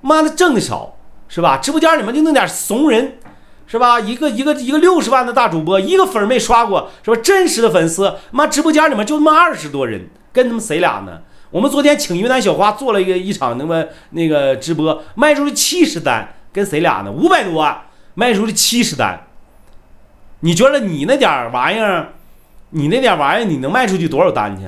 [0.00, 0.96] 妈的挣的少
[1.28, 1.56] 是吧？
[1.58, 3.18] 直播间里面就弄点怂人
[3.66, 4.00] 是吧？
[4.00, 7.16] 一个一个一个六十万的大主播，一个粉没刷过是吧？
[7.22, 11.20] 真实的粉丝，妈直播间里面就他妈二十多人，跟他们谁俩呢？
[11.50, 17.10] 我们昨天请云南小花做了一个一场那么那个直播，卖出去七十单，跟谁俩呢？
[17.10, 17.82] 五百多万
[18.14, 19.26] 卖出去七十单。
[20.40, 22.14] 你觉得你那点玩意儿，
[22.70, 24.64] 你那点玩意儿，你能卖出去多少单去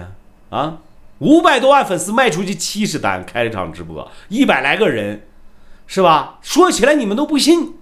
[0.50, 0.78] 啊？
[1.22, 5.28] 五百多万粉丝卖出去七十单，开了场直播，一百来个人，
[5.86, 6.40] 是吧？
[6.42, 7.74] 说起来你们都不信，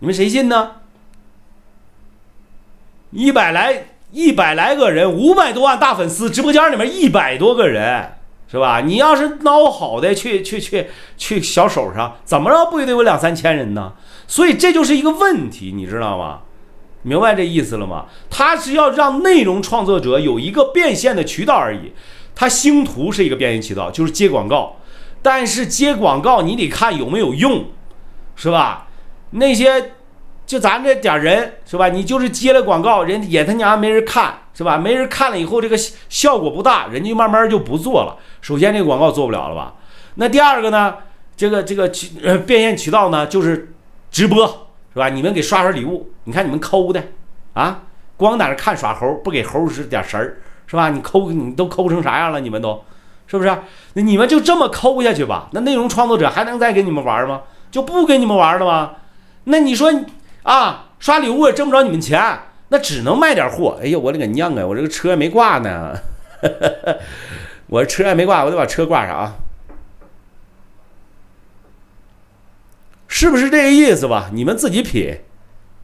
[0.00, 0.72] 你们谁信呢？
[3.12, 8.14] 一百来一百来个人，五百多万大粉丝，直播间里面一百多个人，
[8.50, 8.80] 是吧？
[8.80, 13.92] 你要是捞好的去去去去小手上，怎么着不也得有两三千人呢？
[14.26, 16.40] 所以这就是一个问题，你知道吗？
[17.02, 18.06] 明白这意思了吗？
[18.28, 21.92] 他是要让内容创作者有一个变现的渠道而已。
[22.34, 24.76] 他星图是一个变现渠道，就是接广告。
[25.22, 27.66] 但是接广告你得看有没有用，
[28.36, 28.88] 是吧？
[29.30, 29.92] 那些
[30.46, 31.88] 就咱这点人，是吧？
[31.88, 34.76] 你就是接了广告，人也他娘没人看，是吧？
[34.76, 35.76] 没人看了以后，这个
[36.08, 38.16] 效果不大，人家慢慢就不做了。
[38.40, 39.74] 首先这个广告做不了了吧？
[40.16, 40.96] 那第二个呢？
[41.36, 42.08] 这个这个渠
[42.46, 43.72] 变现渠道呢，就是
[44.10, 44.60] 直播。
[44.92, 45.08] 是吧？
[45.08, 47.02] 你们给刷刷礼物，你看你们抠的，
[47.52, 47.82] 啊，
[48.16, 50.90] 光在那看耍猴，不给猴使点神儿，是吧？
[50.90, 52.40] 你抠你都抠成啥样了？
[52.40, 52.82] 你们都，
[53.26, 53.58] 是不是？
[53.94, 55.48] 那你们就这么抠下去吧？
[55.52, 57.42] 那内容创作者还能再跟你们玩吗？
[57.70, 58.92] 就不跟你们玩了吗？
[59.44, 59.92] 那你说
[60.42, 63.78] 啊，刷礼物也挣不着你们钱，那只能卖点货。
[63.82, 64.66] 哎呀，我勒个娘啊！
[64.66, 65.94] 我这个车还没挂呢，
[67.68, 69.34] 我车还没挂，我得把车挂上啊。
[73.06, 74.30] 是不是这个意思吧？
[74.32, 75.18] 你们自己品，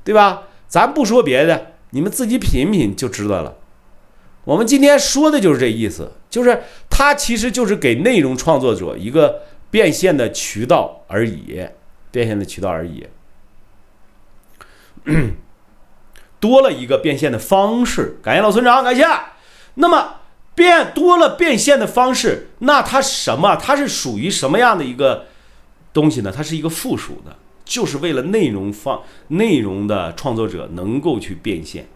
[0.03, 0.45] 对吧？
[0.66, 3.57] 咱不说别的，你们自己品品就知道了。
[4.51, 11.65] 我们今天说的就是这意思，就是它其实就是给内容创作者一个变现的渠道而已，
[12.11, 13.07] 变现的渠道而已，
[16.41, 18.19] 多了一个变现的方式。
[18.21, 19.07] 感谢老村长，感谢。
[19.75, 20.17] 那么
[20.57, 23.55] 变多了变现的方式，那它什么？
[23.55, 25.27] 它是属于什么样的一个？
[25.93, 31.89] 东西呢，它是一个附属的，就是为了内容放内容的创作者能够去变现，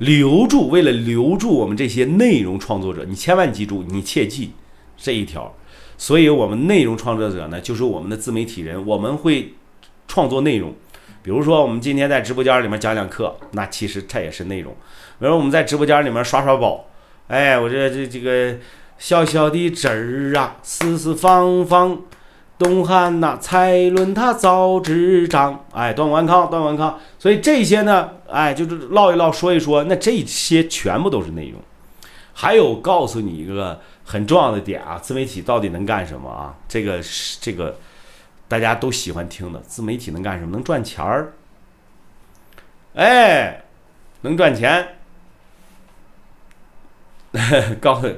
[0.00, 4.52] 留住，为了留住我们这些内容创作者，你千万记住，你切记
[4.96, 5.54] 这一条。
[5.98, 9.52] 所以，我们内容创作者呢，就是我们的自媒体人，我们会
[10.08, 10.74] 创作内容。
[11.22, 14.72] 比如说，我们今天在直播间里面讲讲课，那其实这也是内容。
[15.18, 16.86] 比如我们在直播间里面刷刷宝，
[17.28, 18.56] 哎，我这这这个
[18.98, 22.00] 小小的纸儿啊，四四方方。
[22.60, 31.58] 东汉呐，蔡伦他造纸张，哎，段万康，段万康，所以这些呢，哎，就是唠一唠，说一说，那这些全部都是内容。
[32.34, 36.54] 还有告诉你一个很重要的点啊，自媒体到底能干什么啊？
[36.68, 37.76] 这个是这个
[38.46, 40.52] 大家都喜欢听的，自媒体能干什么？
[40.52, 41.32] 能赚钱儿，
[42.94, 43.64] 哎，
[44.20, 44.96] 能赚钱。
[47.80, 48.08] 告诉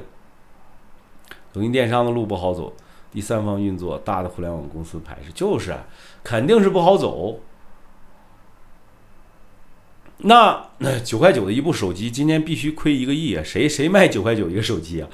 [1.53, 2.73] 抖音电商的路不好走，
[3.13, 5.75] 第三方运作，大的互联网公司排斥，就是
[6.23, 7.39] 肯定是不好走。
[10.17, 10.65] 那
[11.03, 13.43] 九块九的一部手机，今天必须亏一个亿啊！
[13.43, 15.07] 谁谁卖九块九一个手机啊？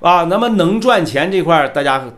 [0.00, 2.10] 啊，那么能赚钱这块，大家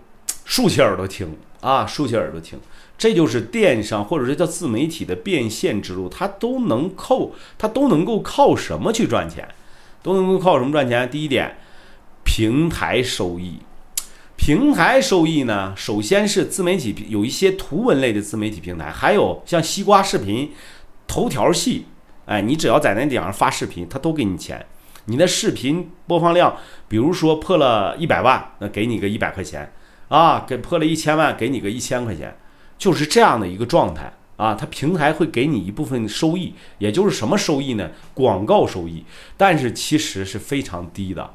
[0.47, 2.59] 竖起耳朵听啊，竖起耳朵听，
[2.97, 9.47] 这就是电商或者是叫自媒体的变现之路，它都能靠，它都能够靠什么去赚钱？
[10.03, 11.11] 都能够靠什么赚钱？
[11.11, 11.59] 第一点，
[12.25, 13.59] 平台收益。
[14.39, 20.53] 平台收益呢，首先是自媒体有一些图文类的自媒体平台，还有像西瓜视频、
[21.07, 21.85] 头条系。
[22.25, 24.65] 哎，你只要在那顶上发视频，他都给你钱。
[25.07, 29.71] 你的视频播放量，比如说破了一百万，那给你个一百块钱
[30.09, 32.35] 啊；给破了一千万，给你个一千块钱，
[32.79, 34.55] 就是这样的一个状态啊。
[34.55, 37.91] 它平台会给你一部分收益，也就是什么收益呢？
[38.15, 39.05] 广告收益，
[39.37, 41.35] 但是其实是非常低的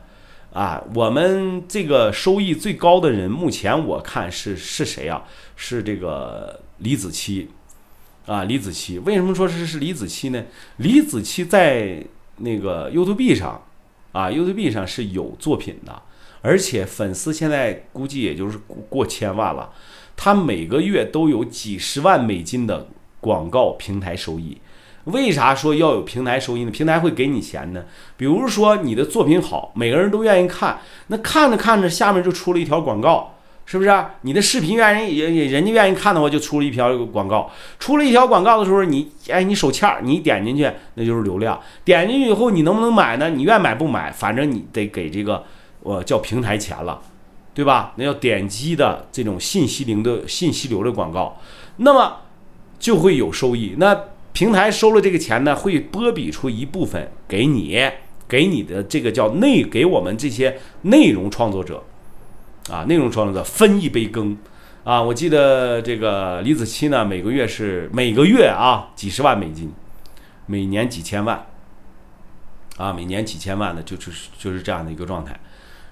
[0.53, 0.83] 啊。
[0.93, 5.23] 我们这个收益最高的人，目前我看是是谁啊？
[5.55, 7.47] 是这个李子柒。
[8.25, 10.45] 啊，李子柒为什么说是是李子柒呢？
[10.77, 12.01] 李子柒在
[12.37, 13.61] 那个 YouTube 上，
[14.13, 16.01] 啊，YouTube 上是有作品的，
[16.41, 18.57] 而且粉丝现在估计也就是
[18.89, 19.73] 过千万了。
[20.15, 22.87] 他每个月都有几十万美金的
[23.19, 24.57] 广告平台收益。
[25.05, 26.71] 为啥说要有平台收益呢？
[26.71, 27.83] 平台会给你钱呢？
[28.15, 33.29] 比如说你的作品好，每个人都愿意看，那看着看着，下面就出了一条广告。
[33.65, 37.49] 是不是你的视频愿意也人家愿意看的话，就出了一条广告。
[37.79, 41.57] 出了一条广告的时候，你哎你手欠，你点进去那就是流量。
[41.85, 43.29] 点进去以后，你能不能买呢？
[43.29, 45.41] 你愿买不买，反正你得给这个
[45.79, 47.01] 我叫平台钱了，
[47.53, 47.93] 对吧？
[47.95, 51.39] 那叫点击的这种信息流的信息流的广告，
[51.77, 52.17] 那么
[52.77, 53.75] 就会有收益。
[53.77, 53.97] 那
[54.33, 57.79] 平台收了这个钱呢，会拨比出一部分给你，
[58.27, 61.81] 给你的这个叫内给我们这些内容创作者。
[62.69, 64.37] 啊，内容创作者分一杯羹，
[64.85, 69.69] 啊，我记得这个李子柒呢，每个月是每个月啊几十万美金，
[70.45, 71.45] 每年几千万，
[72.77, 75.37] 啊，每年几千万的，就就是就是这样的一个状态。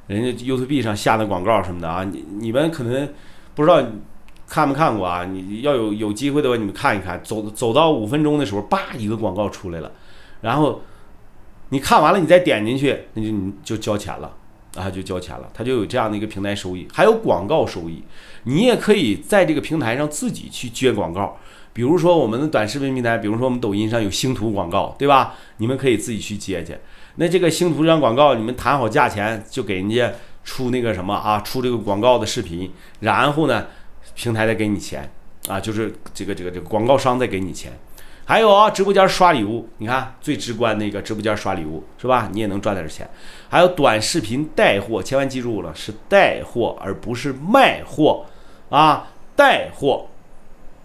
[0.08, 3.10] 人家 YouTube 上下的广告什么的啊，你你们可能
[3.54, 3.86] 不知道
[4.52, 5.24] 看没看过啊？
[5.24, 7.24] 你要有有机会的话，你们看一看。
[7.24, 9.90] 走走到五分钟的时候，叭一个广告出来了，
[10.42, 10.82] 然后
[11.70, 14.36] 你看完了，你再点进去，那就你就交钱了。
[14.76, 18.04] 啊，就交钱了，他就有这样的一个平台收益，还有广告收益。
[18.44, 21.38] 你也可以在这个平台上自己去接广告，
[21.72, 25.36] 比如说我们的短视频平台，比如说我们抖音上有星图广告，对吧？
[25.58, 26.78] 你们可以自己去接去。
[27.16, 30.12] 那这个星图上广告，你们谈好价钱，就给人家
[30.46, 33.68] 出那个什么啊，出这个广告的视频，然后呢，
[34.16, 35.12] 平台在给你钱
[35.48, 37.72] 啊，就是这个这个这个广告商在给你钱。
[38.24, 42.30] 还有啊，直播间刷礼物，你看最直观的一个直播间刷礼物是吧？
[42.32, 43.10] 你也能赚点钱。
[43.50, 48.26] 还有短视频带货，千万记住了，是带货而不是卖货
[48.70, 50.08] 啊，带货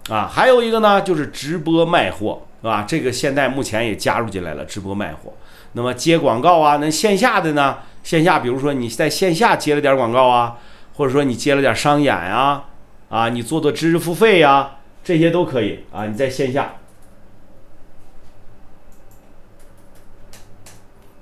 [0.09, 0.27] 啊。
[0.27, 2.83] 还有一个呢，就是直播卖货，是吧？
[2.85, 5.31] 这个现在目前也加入进来了，直播卖货。
[5.73, 7.77] 那么接广告啊，那线下的呢？
[8.03, 10.57] 线下比如说你在线下接了点广告啊，
[10.95, 12.65] 或者说你接了点商演啊，
[13.09, 16.05] 啊，你做做知识付费呀，这些都可以啊。
[16.05, 16.73] 你在线下。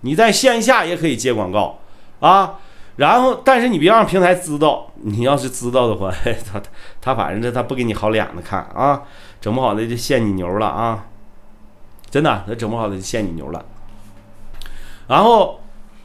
[0.01, 1.79] 你在线下也可以接广告
[2.19, 2.59] 啊，
[2.97, 6.11] 然后但是你别让平台知道，你要是知道的话，
[6.51, 6.61] 他
[7.01, 9.01] 他反正这他不给你好脸子看啊，
[9.41, 11.07] 整不好的就限你牛了啊，
[12.11, 13.65] 真的，他整不好的就限你牛了。
[15.07, 15.59] 然后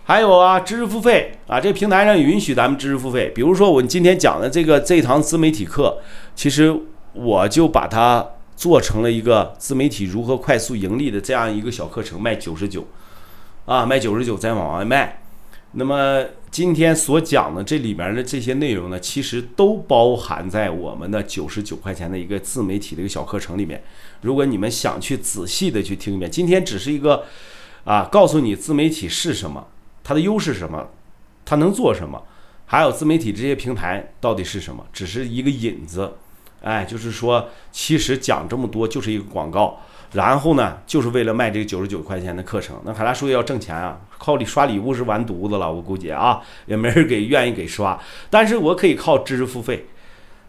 [0.04, 5.98] 还有啊，知识付费啊，这个平台上允许咱们知识付费，比如说我今天讲的这个这堂自媒体课，
[6.34, 6.74] 其实
[7.12, 12.86] 我就把它做成了一个自媒体如何快速盈利的这样一个小课程，卖九十九。
[13.66, 15.22] 啊，卖九十九再往外卖。
[15.72, 23.81] 那么今天所讲的这里边的这些内容呢，其实都包含在我们的九十九块钱的一个自媒体的一个小课程里面。
[24.22, 27.22] 如果你们想去仔细的去听一遍，今天只是一个
[27.85, 29.64] 啊，告诉你自媒体是什么，
[30.03, 30.88] 它的优势是什么，
[31.44, 32.23] 它能做什么，
[32.67, 36.13] 还有自媒体这些平台到底是什么，只是一个引子。
[36.63, 39.81] 哎，就是说，其实讲这么多就是一个广告。
[40.13, 42.77] 然后呢，就是为了卖这个九十九块钱的课程。
[42.85, 47.98] 那海拉叔要挣钱啊，靠你刷礼物是完犊子了，我估计啊，也没人给愿意给刷。
[48.29, 49.87] 但是我可以靠知识付费，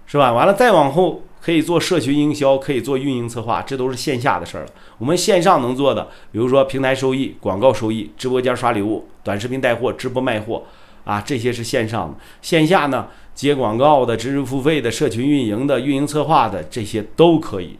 [0.08, 0.34] 是吧？
[0.34, 4.70] 完了再往后可以做社群营销，可以做运营策划，这都是线下的事儿了。
[5.00, 10.64] 我们线上能做的，比如说平台收益、广告收益、直播间刷礼物、短视频带货、直播卖货
[11.04, 12.16] 啊，这些是线上的。
[12.44, 17.80] 线下呢，接广告的、知识付费的、社群运营的、运营策划的，这些都可以，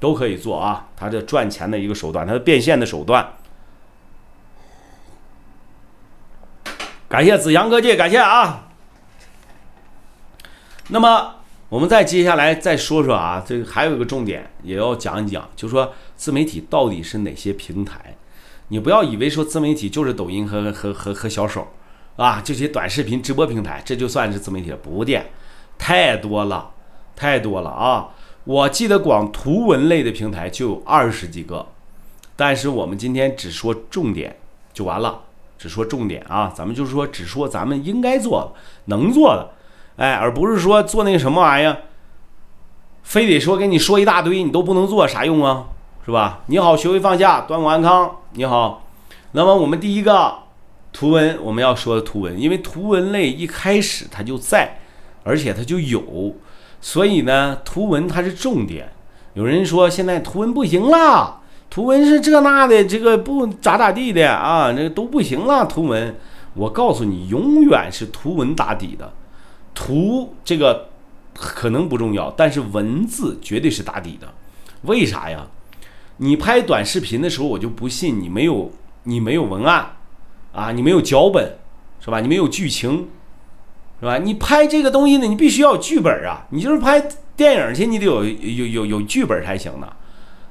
[0.00, 0.88] 都可以做啊。
[0.96, 3.34] 它这赚钱的一个手段，它的变现的手段。
[7.08, 8.70] 感谢子阳科技，感谢啊。
[10.88, 11.34] 那么
[11.72, 18.14] 我们再接下来再说说啊，这个还有一个重点也要讲一讲，就说自媒体到底是哪些平台？
[18.68, 21.66] 你不要以为说自媒体就是抖音和和和和小手
[22.16, 24.76] 啊，这些短视频直播平台，这就算是自媒体了？
[24.76, 25.24] 不的，
[25.78, 26.72] 太多了，
[27.16, 28.10] 太多了啊！
[28.44, 31.68] 我记得光图文类的平台就有二十几个，
[32.36, 34.36] 但是我们今天只说重点
[34.74, 35.22] 就完了。
[35.56, 38.54] 只说重点啊，咱们就是说，只说咱们应该做、
[38.86, 39.52] 能做的，
[40.02, 41.76] 哎，而不是说做那个什么玩意儿，
[43.04, 45.66] 非得说跟你说一大堆，你都不能做，啥用啊？
[46.04, 46.40] 是吧？
[46.46, 48.16] 你好，学会放下，端午安康。
[48.32, 48.84] 你好，
[49.30, 50.38] 那么我们第一个
[50.92, 54.80] 图文，我们要说的图文，因为图文类一开始它就在，
[55.22, 56.34] 而且它就有，
[56.80, 58.92] 所以呢，图文它是重点。
[59.34, 61.42] 有人说现在图文不行了。
[61.70, 65.64] 图文是这那的，这个不咋咋地的啊，那都不行了。
[65.64, 66.16] 图文，
[66.54, 69.12] 我告诉你，永远是图文打底的。
[69.74, 70.88] 图这个
[71.34, 74.28] 可能不重要，但是文字绝对是打底的。
[74.82, 75.46] 为啥呀？
[76.18, 78.70] 你拍短视频的时候，我就不信你没有
[79.04, 79.96] 你没有文案
[80.52, 81.58] 啊，你没有脚本
[82.00, 82.20] 是吧？
[82.20, 83.08] 你没有剧情
[83.98, 84.18] 是吧？
[84.18, 86.46] 你拍这个东西呢，你必须要有剧本啊。
[86.50, 87.02] 你就是拍
[87.34, 89.90] 电影去，你得有有有有剧本才行呢。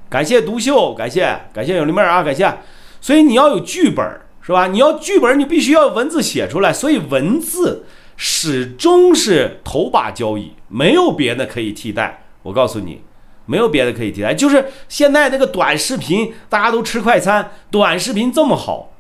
[0.10, 2.52] 感谢独秀，感谢感谢有丽妹儿啊，感谢。
[3.00, 4.06] 所以你要有剧本
[4.42, 4.68] 是吧？
[4.68, 6.74] 你要剧本，你必须要文字写出来。
[6.74, 7.86] 所以文字
[8.24, 12.24] 始终是头把交椅，没有别的可以替代。
[12.44, 13.02] 我告诉你，
[13.48, 14.32] 没有别的可以替代。
[14.32, 18.92] 就是现在那个短视频，大家都吃快餐，短视频这么好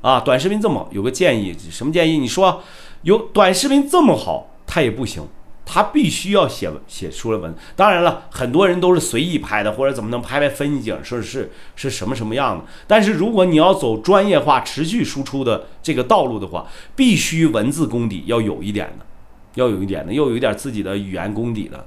[0.00, 2.16] 啊，短视频这么，有个建议，什么建议？
[2.16, 2.62] 你说
[3.02, 5.28] 有短视频这么好，它也不行。
[5.66, 12.64] 他必须要写文写出了文，当然了，很多人都是随意拍的，或者怎么能拍拍风景，说是是什么什么样的。
[12.86, 19.06] 但是如果你要走专业化、持续输出的这个道路的话，必须文字功底要有一点的，
[19.54, 21.86] 要有一点的，又有一点自己的语言功底的。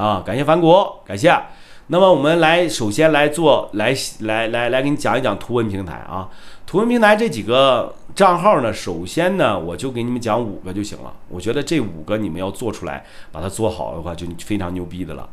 [0.00, 0.72] 啊，感谢凡谷，
[1.04, 1.34] 感谢。
[1.88, 6.28] 那么我们来首先来做，来来来来给你讲一讲图文平台啊。
[6.66, 11.12] 图文平台这几个账号呢，首先呢，我就给你们讲五个就行了。
[11.28, 15.28] 我觉得这五个你们要做出来，把它做好的话，就非常牛逼的了。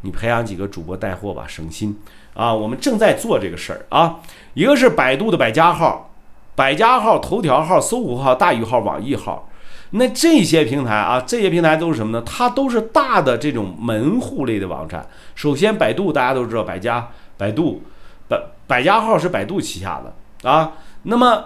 [0.00, 2.00] 你培养几个主播带货吧，省心
[2.32, 2.54] 啊！
[2.54, 4.20] 我们正在做这个事儿啊。
[4.54, 6.10] 一个是百度的百家号、
[6.54, 9.47] 百家号、头条号、搜狐号、大鱼号、网易号。
[9.90, 12.22] 那这些平台啊，这些平台都是什么呢？
[12.26, 15.06] 它都是大的这种门户类的网站。
[15.34, 17.82] 首先，百度大家都知道，百家、百度、
[18.28, 20.48] 百百家号是百度旗下的。
[20.48, 20.74] 啊，
[21.04, 21.44] 那么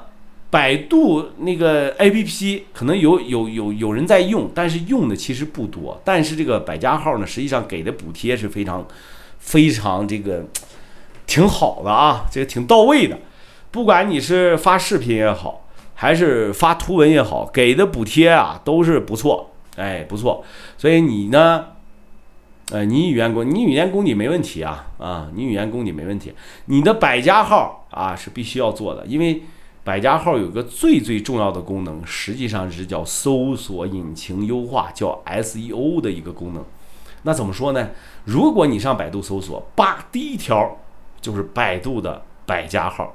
[0.51, 6.01] 百度那个 APP 可能有有有有人在用，但是用的其实不多。
[6.05, 8.85] 但是这个百家号呢，实际上给的补贴是非常
[9.39, 10.45] 非常这个
[11.27, 13.19] 挺好的啊，这个挺到位的。
[13.71, 15.62] 不管你是发视频也好，
[16.03, 20.45] 还是发图文也好，给的补贴啊都是不错，哎，不错。
[20.77, 21.67] 所以你呢？
[22.73, 26.35] 呃，你语言功，你语言功底没问题啊，啊，你语言功底没问题。
[26.65, 29.45] 你的百家号啊是必须要做的，因为
[29.85, 36.65] 百家号有个最最重要的功能，实际上是叫搜索引擎优化，叫 SEO 的一个功能。
[37.23, 37.91] 那怎么说呢？
[38.25, 40.79] 如果你上百度搜索，叭，第一条
[41.21, 43.15] 就是百度的百家号，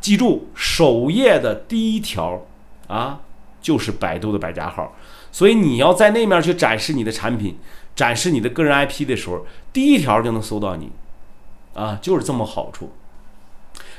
[0.00, 2.42] 记住首页的第一条
[2.86, 3.20] 啊
[3.60, 4.94] 就是百度的百家号，
[5.32, 7.58] 所以你要在那面去展示你的产品。
[7.96, 10.92] 展示你的个人 IP 的时候，第一条就能搜到你，
[11.72, 12.92] 啊，就是这么好处。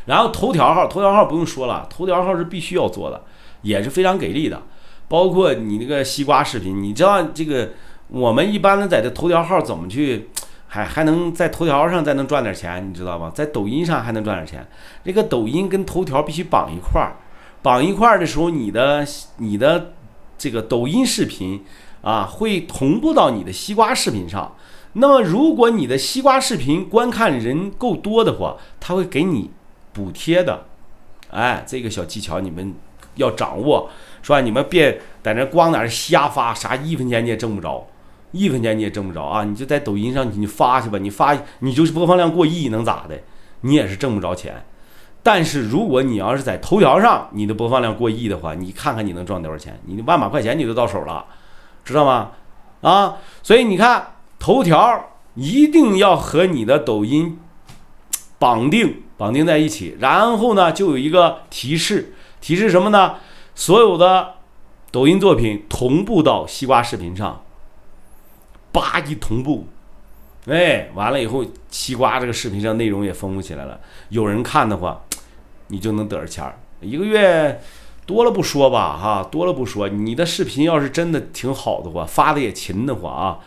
[0.06, 3.24] 然后头条号，头条号不用说了，头条号是必须要做的，
[3.64, 4.62] 也是非常给力的。
[5.08, 7.72] 包括你那个西瓜视频，你知道这个
[8.10, 10.30] 我们一般的在这头条号怎么去，
[10.68, 13.32] 还还能在头条上再能赚点钱，你知道吗？
[13.34, 14.68] 在抖音上还能赚点钱。
[15.04, 17.16] 这个抖音跟头条必须绑一块儿，
[17.62, 19.06] 绑一块儿的时候，你的
[19.38, 19.94] 你的
[20.38, 21.64] 这个抖音视频。
[22.04, 24.56] 啊，会同步到你的西瓜视频上。
[24.94, 29.50] 那么，如果你的西瓜视频观看人够多的话，他会给你
[29.92, 30.64] 补贴的。
[31.32, 32.74] 哎，这个小技巧你们
[33.16, 33.90] 要掌握，
[34.22, 34.40] 是吧？
[34.40, 37.86] 你们别在那光在那瞎发，啥一分钱你也挣不着，
[38.32, 39.44] 一分钱你也挣不着啊！
[39.44, 43.20] 你就在抖音上你发去吧，你发你就是播放量过亿能咋的？
[43.62, 44.66] 你也是挣不着钱。
[45.24, 49.80] 但是如果你要是在头条上，你的播放量过亿的话，你看看你能赚多少钱？
[49.86, 51.26] 你万把块钱你都到手了。
[51.84, 52.32] 知道吗？
[52.82, 57.40] 啊，所以你看，头条一定要和你的抖音
[58.38, 63.16] 绑定绑定在一起，然后呢，就有一个提示，提示什么呢？
[63.56, 64.36] 所有的
[64.92, 67.42] 抖音作品同步到西瓜视频上，
[68.80, 69.66] 叭一同步，
[70.46, 75.02] 哎，完了以后，西瓜这个视频上内容也丰富起来了，有人看的话，
[75.70, 77.60] 你就能得着钱儿，一个月。
[78.06, 79.90] 多了不说吧，哈，多了不说。
[79.90, 83.40] 你的视频要是真的挺好的话，发的也勤的话啊，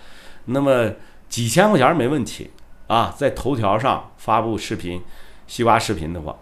[0.45, 0.91] 那么
[1.31, 2.51] 几千块钱没问题
[2.87, 3.15] 啊。
[3.17, 5.01] 在头条上发布视频，
[5.47, 6.37] 西瓜视频的话，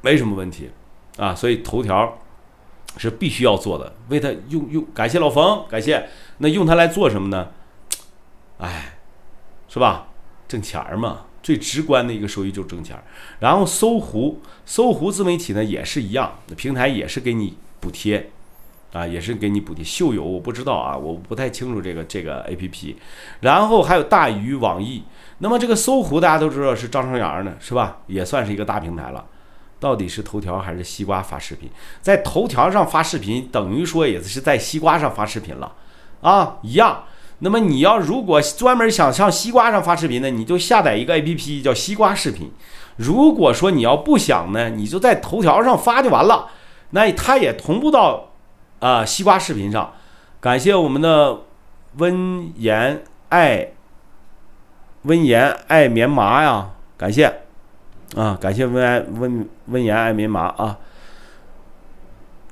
[0.00, 0.70] 没什么问题
[1.16, 1.34] 啊。
[1.34, 2.18] 所以头条
[2.96, 3.92] 是必须要做的。
[4.10, 6.08] 为他用用，感谢老冯，感谢。
[6.36, 7.48] 那用它来做什么呢？
[8.58, 8.98] 哎，
[9.68, 10.08] 是吧？
[10.46, 11.22] 挣钱儿嘛。
[11.40, 13.02] 最直观的一个收益就是挣钱儿，
[13.38, 18.30] 然后搜狐，搜狐自媒体呢也是一样，平台也是给你补贴，
[18.92, 19.82] 啊，也是给你补贴。
[19.82, 22.96] 秀友我不知道啊，我不太清楚这个这个 A P P，
[23.40, 25.04] 然后还有大鱼网易，
[25.38, 27.98] 那么这个搜狐大家都知道是张成阳的，是吧？
[28.08, 29.24] 也算是一个大平台了。
[29.80, 31.70] 到底是头条还是西瓜发视频？
[32.02, 35.72] 在头条上发视频，等于说也是在西瓜上发视频了，
[36.20, 37.04] 啊，一样。
[37.40, 42.50] 那么你要如果专门想上西瓜上发视频呢，你就下载一个 A P P 叫西瓜视频。
[42.96, 46.48] 如果说你要不想呢，你就在头条上发就完了，
[46.90, 48.30] 那它也同步到
[48.80, 49.92] 啊西瓜视频上。
[50.40, 51.42] 感谢我们的
[51.98, 53.68] 温言爱
[55.02, 57.42] 温言爱棉麻呀，感谢
[58.16, 60.78] 啊，感谢温爱温温言爱棉麻啊。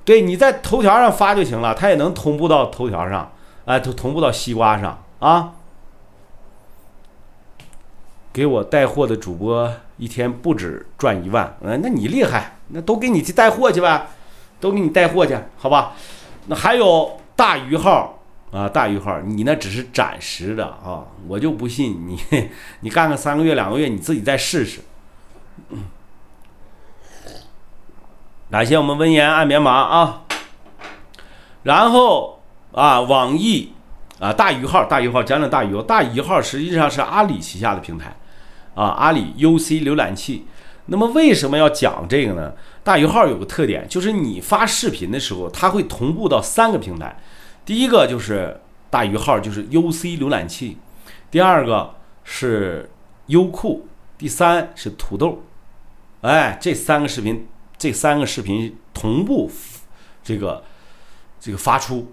[0.04, 3.32] 对你在头条上发就行了，它也能同步到头条上。
[3.66, 5.52] 哎，都同步到西瓜上啊！
[8.32, 14.06] 给我带货的主播一天不止赚一万，嗯，那你厉害，那都给你去带货去呗，
[14.60, 15.94] 都给你带货去，好吧？
[16.46, 18.20] 那还有大鱼号
[18.52, 22.48] 啊，大鱼号，你那只是暂时的啊，我就不信你，
[22.82, 24.80] 你干个三个月两个月，你自己再试试。
[28.48, 30.22] 感谢我们温言爱棉麻啊，
[31.64, 32.35] 然后。
[32.76, 33.72] 啊，网易
[34.20, 35.80] 啊，大鱼号，大鱼号，讲讲大鱼号。
[35.80, 38.14] 大鱼号实际上是阿里旗下的平台，
[38.74, 40.44] 啊，阿里 UC 浏览器。
[40.84, 42.52] 那么为什么要讲这个呢？
[42.84, 47.18] 大鱼号有个特点，就是你发视频的时候，它会同步到三个平台。
[47.64, 48.60] 第一个就是
[48.90, 50.76] 大鱼号，就是 UC 浏览器；
[51.30, 52.90] 第二个是
[53.28, 53.86] 优酷；
[54.18, 55.42] 第三是土豆。
[56.20, 57.48] 哎，这三个视频，
[57.78, 59.50] 这三个视频同步
[60.22, 60.62] 这个
[61.40, 62.12] 这个发出。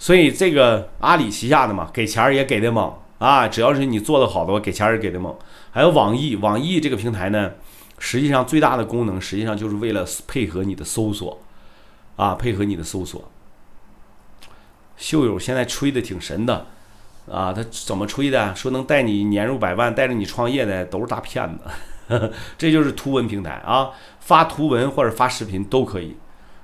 [0.00, 3.46] 所以这个阿里旗下的嘛，给钱儿也给的猛啊！
[3.46, 5.36] 只要是你做的好的话，给钱儿也给的猛。
[5.70, 7.52] 还有网易，网易这个平台呢，
[7.98, 11.38] 实际上最大的功能，实际上就是为了配合你的搜索，
[12.16, 13.30] 啊，配合你的搜索。
[14.96, 16.66] 秀友现在吹的挺神的，
[17.30, 18.56] 啊，他怎么吹的？
[18.56, 22.32] 说能带你年入百万，带着你创业的都是大骗子。
[22.56, 26.16] 这就是图文平台啊，发图文或者发视频都可以。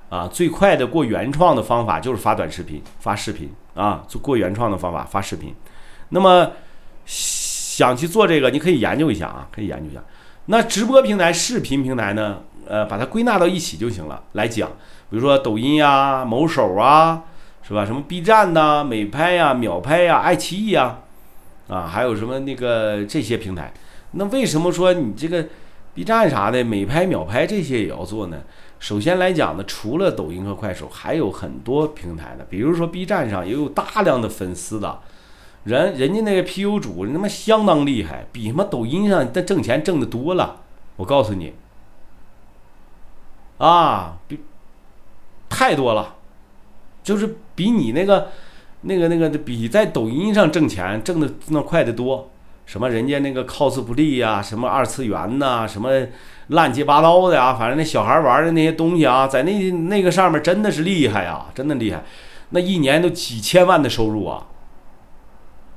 [0.09, 5.53] 啊，最快的过原创的方法就是发短视频、发视频啊，做过原创的方法发视频。
[6.09, 6.51] 那么
[7.05, 10.01] 想去做这个，你可以研究一下啊，可以研究一下。
[10.45, 12.39] 那直播平台、视频平台呢？
[12.69, 14.21] 呃，把它归纳到一起就行了。
[14.33, 14.69] 来讲，
[15.09, 17.23] 比如说抖音呀、某手啊，
[17.61, 17.85] 是吧？
[17.85, 20.97] 什么 B 站呐、美拍呀、秒拍呀、爱奇艺呀，
[21.69, 23.73] 啊，还有什么那个这些平台。
[24.11, 25.45] 那为什么说你这个
[25.97, 28.43] B 站啥的、美拍、秒拍这些也要做呢？
[28.77, 34.99] 首先来讲呢，除了抖音和快手，还有很多平台的，比如说 B 站上也有大量的粉丝的，
[35.63, 40.61] 人人家那个 PU 主他妈相当厉害，比他妈抖音上的挣钱挣的多了。
[40.97, 41.53] 我告诉你，
[43.57, 44.39] 啊，比
[45.49, 46.17] 太多了，
[47.01, 48.27] 就是比你那个
[48.81, 52.29] 那个那个比在抖音上挣钱挣的那快的多。
[52.67, 55.89] 什么人家那个 cosplay 呀，什么二次元呐，什么
[56.47, 62.03] 乱七八糟的啊，反正那小孩玩的那些东西啊，在那那个上面真的是厉害呀，真的厉害，
[62.49, 64.47] 那一年都几千万的收入啊，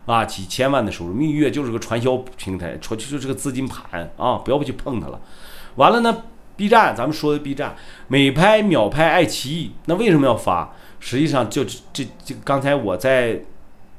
[0.07, 1.14] 啊，几千万的收入。
[1.14, 5.20] 蜜月就是个传销平台，传就是个资金盘啊，不要不去碰它了。
[5.76, 6.24] 完了呢
[6.57, 7.76] ，B 站，咱们说的 B 站，
[8.09, 10.72] 美拍、秒拍、爱奇艺，那为什么要发？
[10.99, 13.43] 实际上就这这刚才我在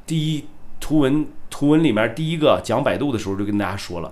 [0.06, 0.46] 第一
[0.82, 1.26] 图文。
[1.52, 4.12] 图文里面第一个讲百度的时候就跟大家说了，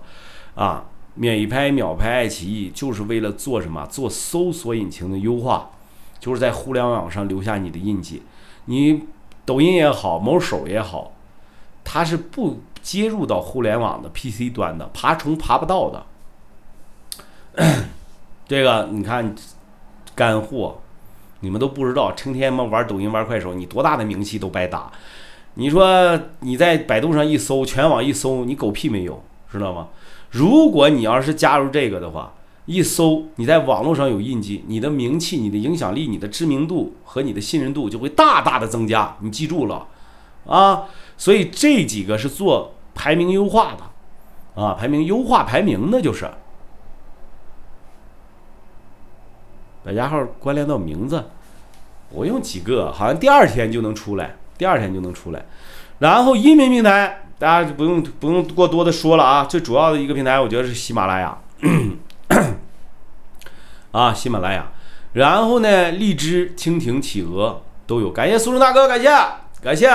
[0.53, 0.85] 啊，
[1.15, 3.87] 美拍、秒拍、爱奇艺就是为了做什么？
[3.87, 5.71] 做搜索引擎的优化，
[6.19, 8.21] 就是在互联网上留下你的印记。
[8.65, 9.05] 你
[9.45, 11.13] 抖音也好，某手也好，
[11.83, 16.05] 它是不接入到互联网的 PC 端的，爬虫爬不到的。
[18.47, 19.35] 这个你看，
[20.13, 20.79] 干货，
[21.39, 24.91] 你们都不知道，成天嘛玩抖音、玩快手，你多大的名气都白搭。
[25.59, 29.89] 你说你在百度上一搜，全网一搜，你狗屁没有，知道吗？
[30.29, 32.33] 如果你要是加入这个的话，
[32.65, 39.17] 一搜你在网络上有印记，你的名气、你的影响力、你的知名度和你的信任度就会大大的增加。
[39.19, 39.85] 你记住了
[40.47, 40.85] 啊！
[41.17, 46.31] 所以这几个是做排名优化的啊，排名优化排名的就是
[49.83, 51.25] 百家号关联到名字，
[52.11, 55.43] 我用几个，好像第二天就能出来，第二天就能出来。
[55.97, 57.23] 然后音频平台。
[57.39, 61.37] 大家就不用不用过多的说了啊，最主要的一个平台，我觉得是喜马拉雅，
[63.93, 64.69] 啊，喜马拉雅，
[65.13, 68.11] 然后呢，荔枝、蜻蜓、企鹅都有。
[68.11, 69.07] 感谢苏州大哥，感谢
[69.61, 69.89] 感谢，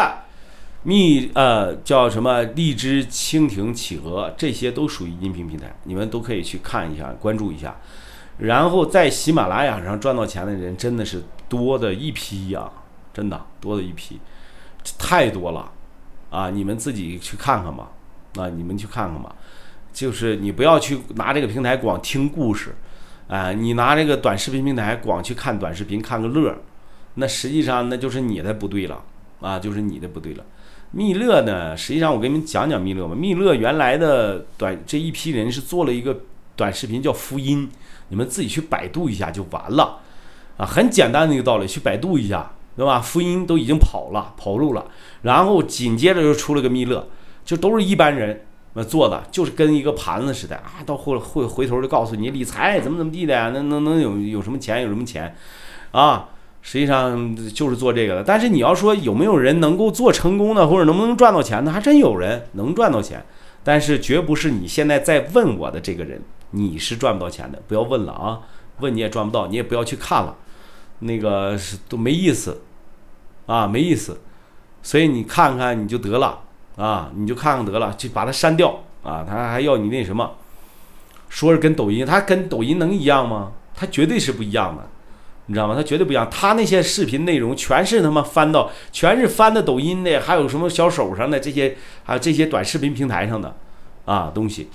[0.85, 7.77] 蜜呃叫什么荔枝、蜻蜓、企鹅，这些都属于音频平台，你们都可以去看一下，关注一下。
[8.39, 12.71] 然后在喜马拉雅上赚到钱的人真的是多的一批呀，
[13.13, 14.19] 真的多的一批，
[14.99, 15.71] 太多了。
[16.31, 17.93] 啊，你们自己去看看吧，
[18.37, 19.33] 啊，你们去看看吧，
[19.93, 22.75] 就是你不要去拿这个平台光听故事，
[23.29, 26.53] 啊，你拿这个短视频平台光去看短视频看个乐，
[27.15, 29.01] 那实际上那就是你的不对了，
[29.41, 30.45] 啊，就是你的不对了。
[30.91, 33.15] 蜜乐呢，实际上我给你们讲讲蜜乐吧。
[33.15, 36.19] 蜜乐原来的短这一批人是做了一个
[36.57, 37.71] 短视频叫福音，
[38.09, 40.01] 你们自己去百度一下就完了，
[40.57, 42.51] 啊，很简单的一个道理，去百度一下。
[42.77, 43.01] 对吧？
[43.01, 44.85] 福音都已经跑了，跑路了，
[45.23, 47.07] 然后紧接着就出了个密勒，
[47.45, 48.45] 就都是一般人
[48.75, 50.83] 那做的，就是跟一个盘子似的啊。
[50.85, 55.37] 到后会回头就告诉你理财怎么怎么地的，能能能有有什么钱有什么钱，
[55.93, 56.31] 啊，
[56.63, 58.25] 实际上就是做这个的。
[58.25, 61.71] 但是你要说有没有人能够做成功的，或者能不能赚到钱呢？
[61.71, 63.25] 还真有人能赚到钱，
[63.63, 66.21] 但是绝不是你现在在问我的这个人，
[66.51, 68.41] 你是赚不到钱的，不要问了啊，
[68.81, 70.35] 问你也赚不到，你也不要去看了。
[71.05, 72.63] 那个是都没意思，
[73.47, 74.19] 啊，没意思，
[74.83, 76.43] 所以你看看你就得了
[76.77, 79.25] 啊，你就看看得了，就把它删掉啊。
[79.29, 80.37] 他还要你那什么，
[81.29, 83.53] 说是跟抖音，他跟抖音能一样吗？
[83.75, 84.89] 他绝对是不一样的，
[85.47, 85.75] 你知道吗？
[85.75, 86.27] 他绝对不一样。
[86.31, 93.55] 他那些视频内容全是他妈翻到，全是翻的抖音的，还有什么小手上的这些，还有这些短视频平台上的
[94.07, 94.71] 啊东西，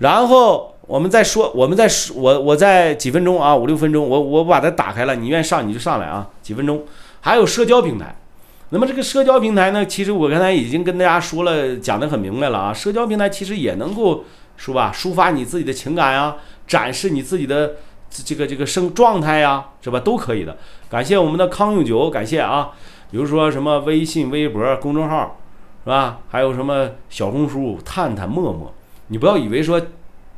[0.00, 0.66] 然后。
[0.90, 6.82] 我们再说，我们再说，我我在几分钟啊，五六分钟，我我把它打开了，你愿意上你就上来啊，几分钟。
[7.20, 8.16] 还有社交平台，
[8.70, 12.72] 那么这个社交平台呢，其实我刚才已经跟大家说了，讲得很明白了啊。
[12.72, 14.24] 社交平台其实也能够
[14.56, 16.34] 说吧，抒发你自己的情感呀，
[16.66, 17.74] 展示你自己的
[18.10, 20.00] 这个这个生状态呀，是吧？
[20.00, 20.56] 都可以的。
[20.88, 22.70] 感谢我们的康永久，感谢啊。
[23.12, 25.36] 比如说什么微信、微博公众号，
[25.84, 26.18] 是吧？
[26.30, 28.74] 还有什么小红书、探探、陌陌，
[29.10, 29.80] 你不要以为说。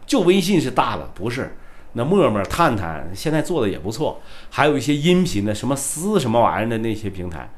[0.05, 1.57] 就微信是大了，不是？
[1.93, 4.21] 那陌陌、探探现在做的也不错，
[4.51, 7.49] 还有一些音频的，什么私什么玩意儿的那些平台，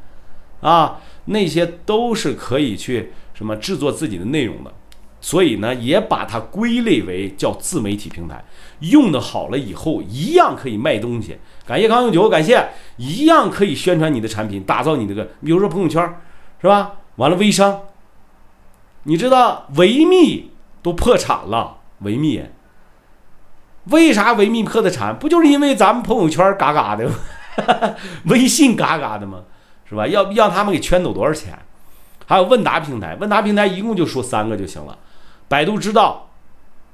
[0.60, 4.70] 啊，那些都是可以去什么制作自己的内容的。
[5.20, 8.44] 所以呢，也把它归类为叫自媒体平台，
[8.80, 11.38] 用的好了以后，一样可以卖东西。
[11.66, 16.02] 感谢康永久，感谢，一样可以宣传你的产品，打造你这个，比如说朋友圈，
[16.60, 16.96] 是吧？
[17.16, 17.80] 完了微商，
[19.04, 20.50] 你知道维密
[20.84, 21.78] 都破产了。
[22.00, 22.44] 维密，
[23.84, 25.18] 为啥维密破的产？
[25.18, 27.14] 不就是因为咱们朋友圈嘎嘎的吗？
[28.26, 29.44] 微信嘎嘎的吗？
[29.88, 30.06] 是吧？
[30.06, 31.58] 要让他们给圈走多少钱？
[32.26, 34.98] 还有问答平台，问答平台一共就说三个就行了：
[35.48, 36.28] 百度知道、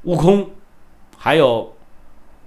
[0.02, 0.50] 悟空，
[1.16, 1.74] 还有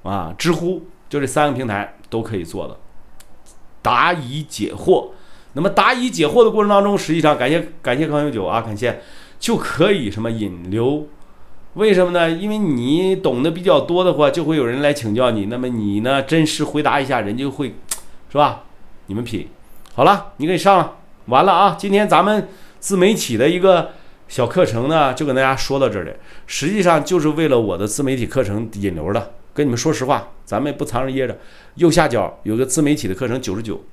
[0.03, 2.77] 啊知乎，就这三个平台都可以做的
[3.81, 5.09] 答疑解惑。
[5.53, 9.01] 那么答疑解惑的过程当中，实际上感谢感谢康永久啊，感谢
[9.39, 11.07] 就可以什么引流。
[11.75, 12.29] 为什么呢？
[12.29, 15.45] 因为你懂得比较多的话，就会有人来请教你。
[15.45, 17.75] 那么你呢，真实回答一下，人就会，
[18.29, 18.63] 是吧？
[19.07, 19.47] 你们品
[19.95, 20.97] 好了，你可以上了。
[21.25, 21.75] 完了啊！
[21.79, 22.49] 今天咱们
[22.79, 23.91] 自媒体的一个
[24.27, 26.11] 小课程呢，就跟大家说到这里。
[26.45, 29.31] 实际上就是为了我的自媒体课程引流的。
[29.53, 31.37] 跟你们说实话，咱们也不藏着掖着。
[31.75, 33.83] 右下角有个自媒体的课程，九十九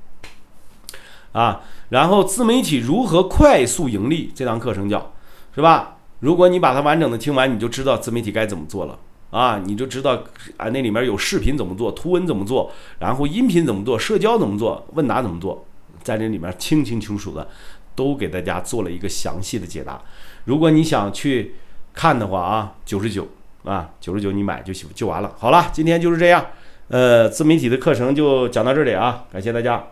[1.32, 1.62] 啊。
[1.90, 5.12] 然后自媒体如何快速盈利，这堂课程叫，
[5.54, 5.96] 是吧？
[6.20, 8.98] 如果你把它完整的听完，你就知道自媒体该怎么做了
[9.30, 9.60] 啊！
[9.64, 10.22] 你就知道
[10.56, 15.64] 啊，那里面有视频怎么做，图文怎么做，然后音频怎么做，社交怎么做，问答怎么做，
[16.02, 17.48] 在这里面清清楚楚的
[17.94, 20.00] 都给大家做了一个详细的解答。
[20.44, 21.54] 如果你想去
[21.94, 23.26] 看的话啊，九十九
[23.64, 25.32] 啊，九十九你买就行就完了。
[25.38, 26.44] 好了，今天就是这样，
[26.88, 29.82] 呃，自媒体的课程就讲到这里啊，感谢大家。